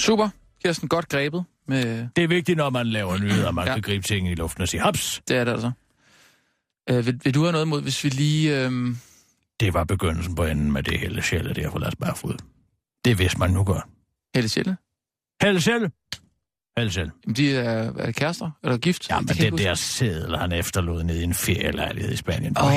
[0.00, 0.28] Super.
[0.64, 1.44] Kirsten, godt grebet.
[1.68, 2.08] Med...
[2.16, 3.72] Det er vigtigt, når man laver nyheder, at man ja.
[3.72, 5.22] kan gribe ting i luften og sige haps.
[5.28, 5.70] Det er det altså.
[6.90, 8.64] Øh, vil, vil du have noget imod, hvis vi lige...
[8.64, 8.96] Øh...
[9.60, 12.34] Det var begyndelsen på enden med det hele sjæle der for Lars Barfod.
[13.04, 13.84] Det vidste man nu godt.
[14.34, 14.76] Helle Sjælle?
[15.42, 15.90] Helle Sjælle?
[16.76, 17.12] Helle Sjælle.
[17.24, 18.50] Jamen, de er, er kærester?
[18.64, 19.10] Eller gift?
[19.10, 22.56] Ja, men det, det der sædel, han efterlod nede i en ferielejlighed i Spanien.
[22.58, 22.72] Åh, oh,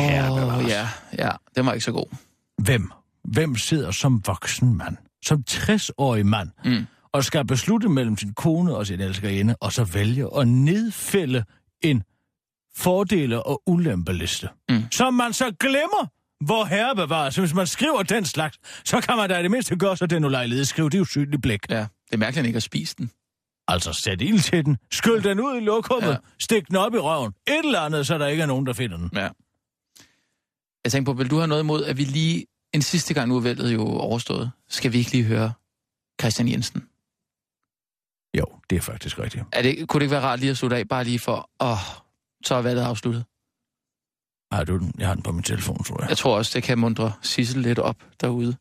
[0.68, 1.30] ja, ja.
[1.56, 2.16] Det var ikke så god.
[2.58, 2.92] Hvem?
[3.24, 4.98] Hvem sidder som voksen mand?
[5.26, 6.50] Som 60-årig mand?
[6.66, 11.44] Mm og skal beslutte mellem sin kone og sin elskerinde, og så vælge at nedfælde
[11.82, 12.04] en
[12.76, 14.84] fordele- og ulempeliste, mm.
[14.92, 16.08] som man så glemmer
[16.46, 17.36] hvor herre bevares.
[17.36, 20.26] Hvis man skriver den slags, så kan man da i det mindste gøre sig den
[20.26, 20.66] ulejlighed.
[20.66, 21.60] Skriv det usynlige blæk.
[21.70, 23.12] Ja, det er mærkeligt, at han ikke har spist den.
[23.68, 24.78] Altså, sæt ild til den.
[24.92, 26.08] Skyld den ud i lokummet.
[26.08, 26.12] Ja.
[26.12, 26.18] Ja.
[26.40, 27.34] Stik den op i røven.
[27.48, 29.10] Et eller andet, så der ikke er nogen, der finder den.
[29.16, 29.30] Ja.
[30.84, 33.38] Jeg tænker på, vil du have noget imod, at vi lige en sidste gang nu
[33.38, 34.52] er jo overstået?
[34.70, 35.54] Skal vi ikke lige høre
[36.22, 36.84] Christian Jensen?
[38.38, 39.44] Jo, det er faktisk rigtigt.
[39.52, 41.78] Er det, kunne det ikke være rart lige at slutte af, bare lige for, åh,
[42.46, 43.26] så er valget afsluttet?
[44.52, 44.94] Har du den?
[44.98, 46.10] Jeg har den på min telefon, tror jeg.
[46.10, 48.56] Jeg tror også, det kan mundre Sissel lidt op derude.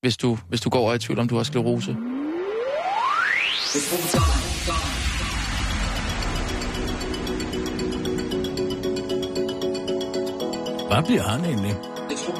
[0.00, 1.92] Hvis du, hvis du går og er i tvivl om, du har sklerose.
[10.90, 11.74] Hvad bliver han egentlig?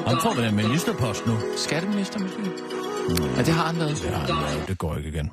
[0.07, 1.33] Han får vel en ministerpost nu.
[1.57, 2.41] Skatteminister måske?
[3.37, 3.97] Ja, det har han været.
[3.97, 4.67] Det har han været.
[4.67, 5.31] Det går ikke igen.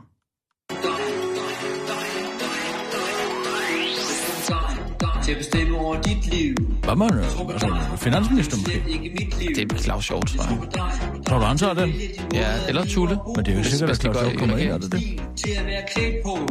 [5.31, 6.55] Til at bestemme over dit liv.
[6.85, 7.19] Hvad man?
[7.19, 8.83] Altså, finansminister måske?
[9.57, 10.59] Det er Claus Hjort, tror jeg.
[11.27, 11.93] Tror du, han tager den?
[12.35, 13.19] Ja, eller Tulle.
[13.37, 15.21] Men det er jo sikkert, at Claus Hjort kommer ind, er det det?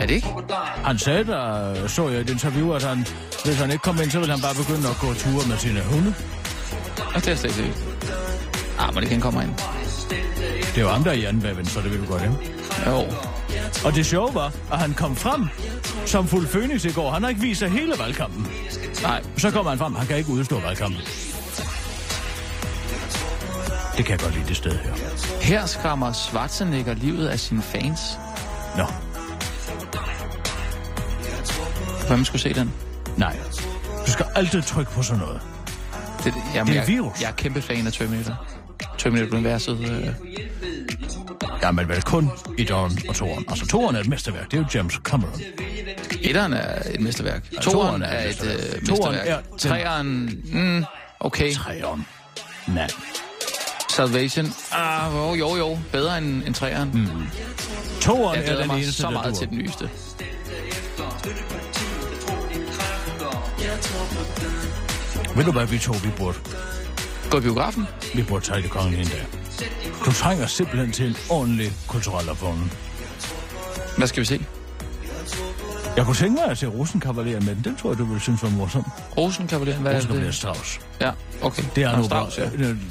[0.01, 0.27] Er det ikke?
[0.83, 3.05] Han sagde der, så jeg i et interview, at han,
[3.45, 5.81] hvis han ikke kom ind, så ville han bare begynde at gå ture med sine
[5.81, 6.13] hunde.
[7.15, 7.73] Og det er slet ikke
[8.79, 9.51] Ah, men det kan komme ind.
[10.61, 12.29] Det er jo ham, der er i anden så det vil du godt, ja?
[12.91, 13.05] Jo.
[13.85, 15.47] Og det sjove var, at han kom frem
[16.05, 17.11] som fuld Phoenix i går.
[17.11, 18.47] Han har ikke vist sig hele valgkampen.
[19.01, 19.23] Nej.
[19.37, 21.01] Så kommer han frem, han kan ikke udstå valgkampen.
[23.97, 24.93] Det kan jeg godt lide, det sted her.
[25.41, 27.99] Her skræmmer Schwarzenegger livet af sine fans.
[28.77, 28.85] Nå,
[32.07, 32.73] Hvem skulle se den?
[33.17, 33.37] nej.
[34.07, 35.41] Du skal altid trykke på sådan noget.
[36.23, 37.21] Det, jamen, Det er jeg, virus.
[37.21, 38.45] Jeg er kæmpe fan af Terminator.
[38.97, 39.79] Terminator-universet.
[39.79, 40.07] Øh,
[41.61, 43.45] Ja, men vel kun i Dawn og Toren.
[43.49, 44.51] Altså, Toren er et mesterværk.
[44.51, 45.41] Det er jo James Cameron.
[46.21, 47.43] etteren er et mesterværk.
[47.61, 48.59] Toeren er er et mesterværk.
[48.75, 49.27] øh, mesterværk.
[49.27, 50.85] er den- Treeren, mm,
[51.19, 51.53] okay.
[51.53, 52.05] Treeren.
[52.67, 52.87] Nej.
[53.89, 55.79] Salvation, ah, jo, jo, jo.
[55.91, 56.89] Bedre end, end treeren.
[56.93, 57.07] Mm.
[58.01, 59.89] Toren Jeg er den mig eneste, så meget til den nyeste.
[65.35, 66.37] Ved du hvad, vi to, vi burde?
[67.31, 67.87] Gå i biografen?
[68.15, 69.25] Vi burde tage det kongen en dag.
[70.05, 72.73] Du trænger simpelthen til en ordentlig kulturel opvågning.
[73.97, 74.45] Hvad skal vi se?
[75.95, 77.75] Jeg kunne tænke mig at se Rosenkavalier med den.
[77.75, 78.91] Tror jeg, du ville synes var morsom.
[79.17, 80.35] Rosenkavaleren, hvad er Rosenkavalier det?
[80.35, 80.79] Strauss.
[81.01, 81.63] Ja, okay.
[81.75, 82.49] Det er, en Strauss, ja.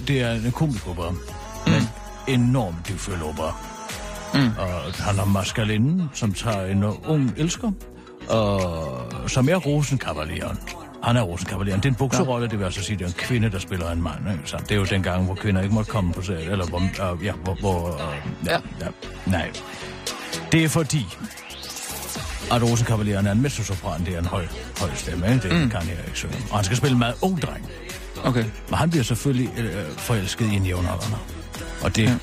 [0.08, 1.10] Det er en komisk opera.
[1.10, 1.72] Mm.
[1.72, 1.88] Men
[2.26, 3.56] enormt dybfølt opera.
[4.34, 4.50] Mm.
[4.58, 7.70] Og han har Maskalinen, som tager en ung elsker,
[8.28, 10.58] og som er Rosenkavalieren.
[11.02, 11.80] Han er Rosenkavalieren.
[11.80, 14.02] Det er en bukserolle, det vil altså sige, det er en kvinde, der spiller en
[14.02, 14.32] mand.
[14.32, 14.42] Ikke?
[14.44, 17.12] Så det er jo den gang, hvor kvinder ikke måtte komme på serien, eller hvor,
[17.12, 18.86] øh, ja, hvor, hvor øh, ja, ja.
[19.26, 19.50] nej.
[20.52, 21.06] Det er fordi,
[22.50, 24.46] at Rosenkavalieren er en mezzosopran, det er en høj,
[24.80, 25.48] høj stemme, ikke?
[25.48, 25.70] det mm.
[25.70, 26.36] kan jeg ikke synge.
[26.50, 27.70] Og han skal spille en meget ung dreng.
[28.24, 28.44] Okay.
[28.68, 31.16] Men han bliver selvfølgelig øh, forelsket i en jævnaldrende.
[31.82, 32.14] Og det ja.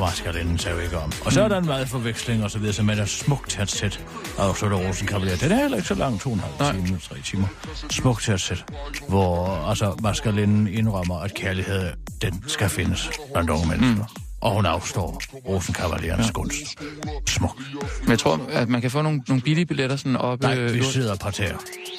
[0.00, 1.12] Maskalinen sig jo ikke om.
[1.24, 3.70] Og så er der en meget forveksling og så videre, som er smukt til at
[3.70, 3.98] sætte.
[4.38, 5.36] Og så er der Rosenkavalier.
[5.36, 7.46] Den er heller ikke så lang, to og en halv time, tre timer.
[7.90, 8.62] Smukt at sætte.
[9.08, 11.92] Hvor altså Maskalinen indrømmer, at kærlighed,
[12.22, 14.04] den skal findes blandt unge mennesker.
[14.04, 14.22] Mm.
[14.40, 16.32] Og hun afstår Rosenkavalierens ja.
[16.32, 16.78] gunst.
[17.26, 17.58] Smuk.
[18.02, 20.46] Men jeg tror, at man kan få nogle, nogle billige billetter sådan oppe...
[20.46, 21.54] Nej, øh, vi sidder parter.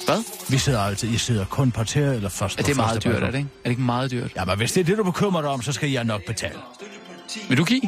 [0.06, 0.50] Hvad?
[0.50, 3.38] Vi sidder altid, I sidder kun parter eller først Er det meget dyrt, er det
[3.38, 3.48] ikke?
[3.58, 4.32] Er det ikke meget dyrt?
[4.36, 6.58] Ja, men hvis det er det, du bekymrer dig om, så skal jeg nok betale.
[7.48, 7.82] Vil du give?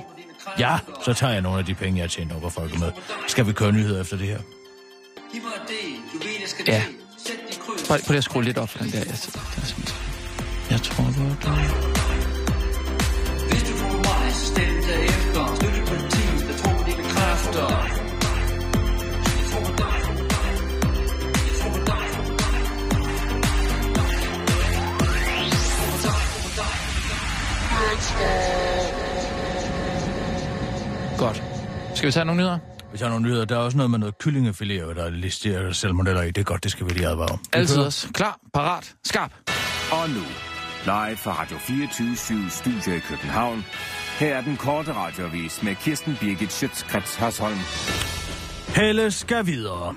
[0.59, 2.93] Ja, så tager jeg nogle af de penge, jeg tjent op og folk med.
[3.29, 4.39] Skal vi køre nyheder efter det her?
[6.67, 6.83] Ja.
[7.87, 8.99] Prøv, prøv lige at skrue lidt op for den der.
[8.99, 9.17] Jeg, jeg,
[10.71, 11.17] jeg tror godt...
[13.51, 15.55] Hvis du får mig, så stem derefter.
[15.57, 17.99] Støtte partiet, der tror på dine kræfter.
[31.19, 31.43] Godt.
[31.95, 32.59] Skal vi tage nogle nyheder?
[32.93, 33.45] Vi tager nogle nyheder.
[33.45, 36.27] Der er også noget med noget kyllingefilet, der er listeret salmoneller i.
[36.27, 37.41] Det er godt, det skal vi lige advare om.
[37.53, 38.09] Altid også.
[38.13, 39.33] Klar, parat, skarp.
[39.93, 40.23] Og nu,
[40.85, 42.17] live fra Radio 24
[42.51, 43.65] Studio i København.
[44.19, 47.59] Her er den korte radiovis med Kirsten Birgit Schøtzgrads Hasholm.
[48.77, 49.95] Helle skal videre.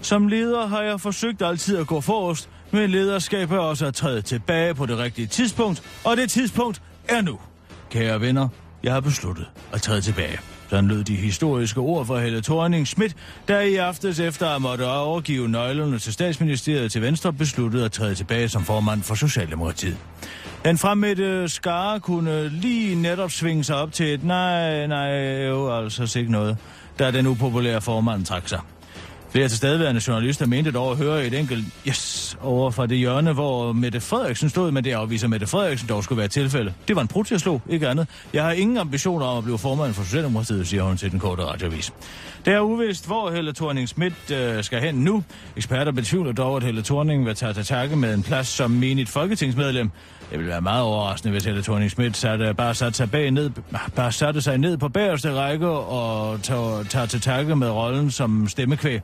[0.00, 4.22] Som leder har jeg forsøgt altid at gå forrest, men lederskab er også at træde
[4.22, 7.38] tilbage på det rigtige tidspunkt, og det tidspunkt er nu.
[7.90, 8.48] Kære venner,
[8.82, 10.38] jeg har besluttet at træde tilbage.
[10.74, 13.16] Sådan lød de historiske ord fra Helle thorning Schmidt,
[13.48, 18.14] der i aftes efter at måtte overgive nøglerne til statsministeriet til Venstre besluttede at træde
[18.14, 19.96] tilbage som formand for Socialdemokratiet.
[20.64, 26.02] Den fremmødte skare kunne lige netop svinge sig op til et nej, nej, jo, altså,
[26.02, 26.56] altså ikke noget,
[26.98, 28.60] da den upopulære formand trak sig.
[29.34, 33.72] Flere tilstedeværende journalister mente dog at høre et enkelt yes over fra det hjørne, hvor
[33.72, 36.72] Mette Frederiksen stod, men det afviser Mette Frederiksen dog skulle være tilfælde.
[36.88, 38.08] Det var en brud, jeg slog, ikke andet.
[38.32, 41.42] Jeg har ingen ambitioner om at blive formand for Socialdemokratiet, siger hun til den korte
[41.42, 41.92] radiovis.
[42.44, 45.24] Det er uvist, hvor Helle thorning Schmidt øh, skal hen nu.
[45.56, 49.08] Eksperter betvivler dog, at Helle Thorning vil tage til takke med en plads som menigt
[49.08, 49.90] folketingsmedlem.
[50.30, 53.50] Det ville være meget overraskende, hvis Helle thorning Schmidt satte, bare satte sig, bag ned,
[53.96, 58.48] bare satte sig ned på bagerste række og tager, tager til takke med rollen som
[58.48, 59.00] stemmekvæg.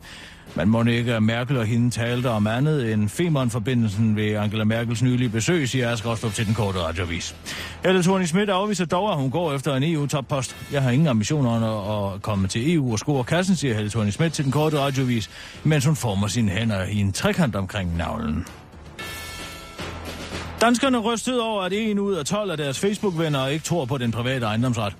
[0.54, 5.02] Man må ikke, at Merkel og hende talte om andet end Femern-forbindelsen ved Angela Merkels
[5.02, 7.36] nylige besøg, siger Asger Rostrup til den korte radiovis.
[7.84, 10.56] Helle thorning Schmidt afviser dog, at hun går efter en EU-toppost.
[10.72, 14.12] Jeg har ingen ambitioner om at komme til EU og score kassen, siger Helle thorning
[14.12, 15.30] Schmidt til den korte radiovis,
[15.64, 18.46] mens hun former sine hænder i en trekant omkring navlen.
[20.60, 24.12] Danskerne rystede over, at en ud af 12 af deres Facebook-venner ikke tror på den
[24.12, 24.96] private ejendomsret.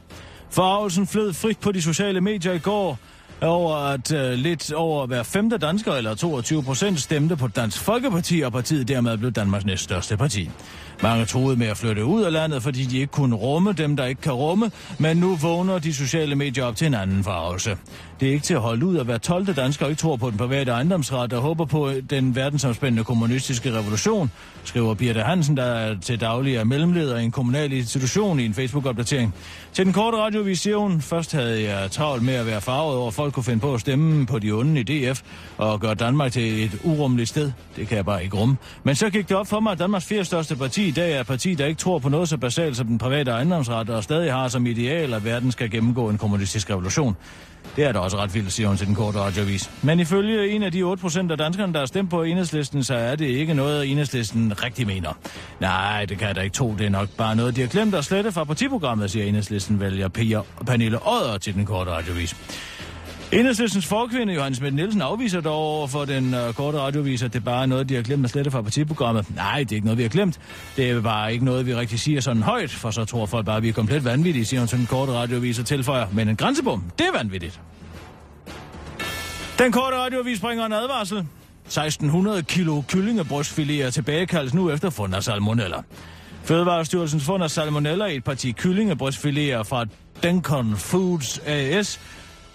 [0.51, 2.99] Forarvelsen flød frit på de sociale medier i går,
[3.43, 8.41] over at øh, lidt over hver femte dansker, eller 22 procent, stemte på Dansk Folkeparti,
[8.41, 10.51] og partiet dermed blev Danmarks næststørste parti.
[11.03, 14.05] Mange troede med at flytte ud af landet, fordi de ikke kunne rumme dem, der
[14.05, 17.77] ikke kan rumme, men nu vågner de sociale medier op til en anden farvelse.
[18.21, 19.55] Det er ikke til at holde ud at være 12.
[19.55, 24.31] dansker ikke tror på den private ejendomsret og håber på øh, den verdensomspændende kommunistiske revolution,
[24.65, 28.55] skriver Birte Hansen, der er til daglig er mellemleder i en kommunal institution i en
[28.55, 29.35] Facebook-opdatering.
[29.73, 33.09] Til den korte radiovis siger hun, først havde jeg travlt med at være farvet over,
[33.09, 35.23] at folk kunne finde på at stemme på de onde i DF
[35.59, 37.53] og gøre Danmark til et urummeligt sted.
[37.77, 38.57] Det kan jeg bare ikke rumme.
[38.85, 41.21] Men så gik det op for mig, at Danmarks fire største parti i dag er
[41.21, 44.33] et parti, der ikke tror på noget så basalt som den private ejendomsret og stadig
[44.33, 47.17] har som ideal, at verden skal gennemgå en kommunistisk revolution.
[47.77, 49.71] Det er da også ret vildt, siger hun til den korte radiovis.
[49.83, 53.17] Men ifølge en af de 8% af danskerne, der har stemt på enhedslisten, så er
[53.17, 55.19] det ikke noget, enhedslisten rigtig mener.
[55.61, 56.75] Nej, det kan jeg da ikke tro.
[56.79, 60.09] Det er nok bare noget, de har glemt at slette fra partiprogrammet, siger enhedslisten vælger
[60.09, 62.37] Pia Pernille Odder til den korte radiovis.
[63.33, 67.45] Enhedslæstens forkvinde, Johannes Schmidt Nielsen, afviser dog over for den uh, korte radioviser, at det
[67.45, 69.35] bare er noget, de har glemt at slette fra partiprogrammet.
[69.35, 70.41] Nej, det er ikke noget, vi har glemt.
[70.77, 73.57] Det er bare ikke noget, vi rigtig siger sådan højt, for så tror folk bare,
[73.57, 76.07] at vi er komplet vanvittige, siger hun til den korte radioviser tilføjer.
[76.13, 77.61] Men en grænsebom, det er vanvittigt.
[79.59, 81.19] Den korte radiovis bringer en advarsel.
[81.67, 85.77] 1600 kilo kyllingebrystfiléer tilbagekaldes nu efter fund af salmonella.
[86.45, 89.85] Fødevarestyrelsens fund af salmonella i et parti kyllingebrystfiléer fra
[90.23, 92.01] Dencon Foods AS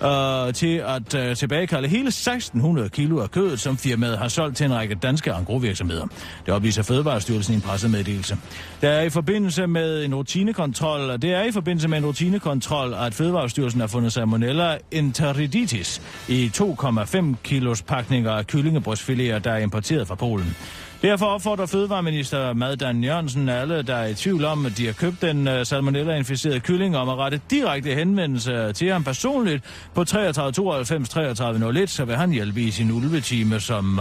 [0.04, 4.66] øh, til at øh, tilbagekalde hele 1600 kilo af kødet, som firmaet har solgt til
[4.66, 6.08] en række danske angrovirksomheder.
[6.46, 8.38] Det oplyser Fødevarestyrelsen i en pressemeddelelse.
[8.82, 12.94] Der er i forbindelse med en rutinekontrol, og det er i forbindelse med en rutinekontrol,
[12.94, 20.08] at Fødevarestyrelsen har fundet salmonella enteriditis i 2,5 kilos pakninger af kyllingebrystfiléer, der er importeret
[20.08, 20.56] fra Polen.
[21.02, 25.22] Derfor opfordrer Fødevareminister Maddan Jørgensen alle, der er i tvivl om, at de har købt
[25.22, 31.10] den øh, salmonella-inficerede kylling, om at rette direkte henvendelse til ham personligt på 33 92
[31.10, 34.00] 33 01, så vil han hjælpe i sin ulvetime som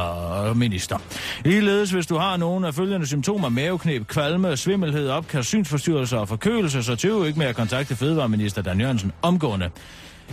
[0.48, 0.98] uh, minister.
[1.44, 6.82] Ligeledes, hvis du har nogle af følgende symptomer, maveknep, kvalme, svimmelhed, opkast, synsforstyrrelser og forkølelse,
[6.82, 9.70] så tøv ikke med at kontakte Fødevareminister Dan Jørgensen omgående.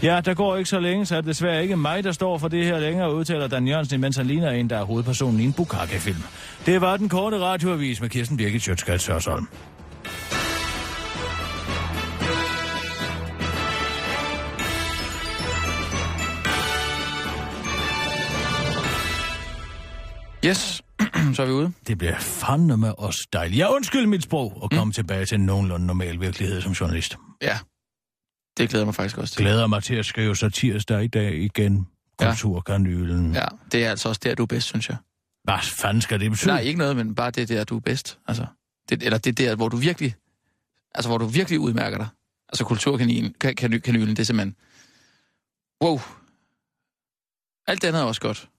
[0.04, 2.48] Ja, der går ikke så længe, så er det desværre ikke mig, der står for
[2.48, 5.54] det her længere, udtaler Dan Jørgensen, mens han ligner en, der er hovedpersonen i en
[5.54, 6.24] Bukake-film.
[6.66, 9.48] Det var den korte radioavis med Kirsten Birgit Sjøtskrets Hørsholm.
[20.46, 20.82] Yes,
[21.36, 21.72] så er vi ude.
[21.88, 23.60] Det bliver fandme med os dejligt.
[23.60, 24.92] Jeg undskyld mit sprog og komme mm.
[24.92, 27.18] tilbage til en nogenlunde normal virkelighed som journalist.
[27.42, 27.58] Ja,
[28.58, 29.44] det glæder mig faktisk også til.
[29.44, 31.88] Glæder mig til at skrive så tirsdag i dag igen.
[32.18, 33.34] Kulturkanylen.
[33.34, 34.98] Ja, det er altså også der, du er bedst, synes jeg.
[35.44, 36.52] Hvad fanden skal det betyde?
[36.52, 38.20] Nej, ikke noget, men bare det der, du er bedst.
[38.28, 38.46] Altså,
[38.90, 40.16] det, eller det der, hvor du virkelig,
[40.96, 42.08] altså hvor du virkelig udmærker dig.
[42.50, 44.56] Altså kulturkanylen, kan, kan, kanylen, det er simpelthen,
[45.84, 46.00] wow.
[47.68, 48.50] Alt det andet er også godt.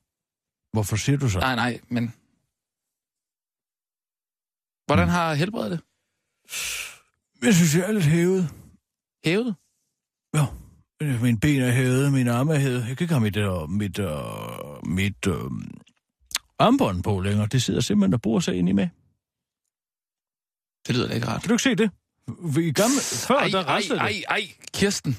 [0.72, 1.38] Hvorfor siger du så?
[1.38, 2.14] Nej, nej, men...
[4.86, 5.12] Hvordan hmm.
[5.12, 5.80] har helbredet det?
[7.46, 8.48] Jeg synes, jeg er lidt hævet.
[9.24, 9.54] Hævet?
[10.34, 10.46] Ja.
[11.22, 12.88] Min ben er hævet, min arme er hævet.
[12.88, 15.50] Jeg kan ikke have mit, uh, mit, uh, mit uh,
[16.58, 17.46] armbånd på længere.
[17.46, 18.88] Det sidder simpelthen og bor sig ind i med.
[20.86, 21.40] Det lyder da ikke rart.
[21.42, 21.90] Kan du ikke se det?
[22.68, 24.42] I gamle, før ej, der restede ej, ej, ej,
[24.74, 25.12] Kirsten.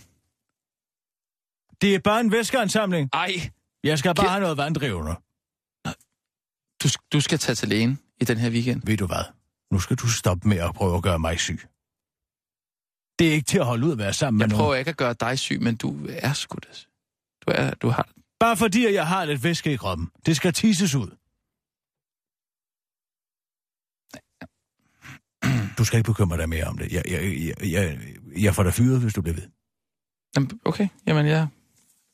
[1.82, 3.10] Det er bare en væskeansamling.
[3.14, 3.34] Ej.
[3.84, 5.16] Jeg skal bare Kir- have noget vanddrivende.
[6.84, 8.82] Du, du skal tage til lægen i den her weekend.
[8.86, 9.24] Ved du hvad?
[9.72, 11.60] Nu skal du stoppe med at prøve at gøre mig syg.
[13.20, 14.62] Det er ikke til at holde ud at være sammen jeg med nogen.
[14.62, 16.88] Jeg prøver ikke at gøre dig syg, men du er sgu det.
[17.48, 18.10] Du, er, du har...
[18.40, 20.10] Bare fordi, jeg har lidt væske i kroppen.
[20.26, 21.18] Det skal tisses ud.
[25.78, 26.92] Du skal ikke bekymre dig mere om det.
[26.92, 28.00] Jeg, jeg, jeg, jeg,
[28.38, 29.48] jeg får dig fyret, hvis du bliver ved.
[30.66, 31.48] Okay, jamen jeg,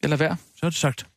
[0.01, 0.37] jeg lader være.
[0.55, 1.07] Så er det sagt.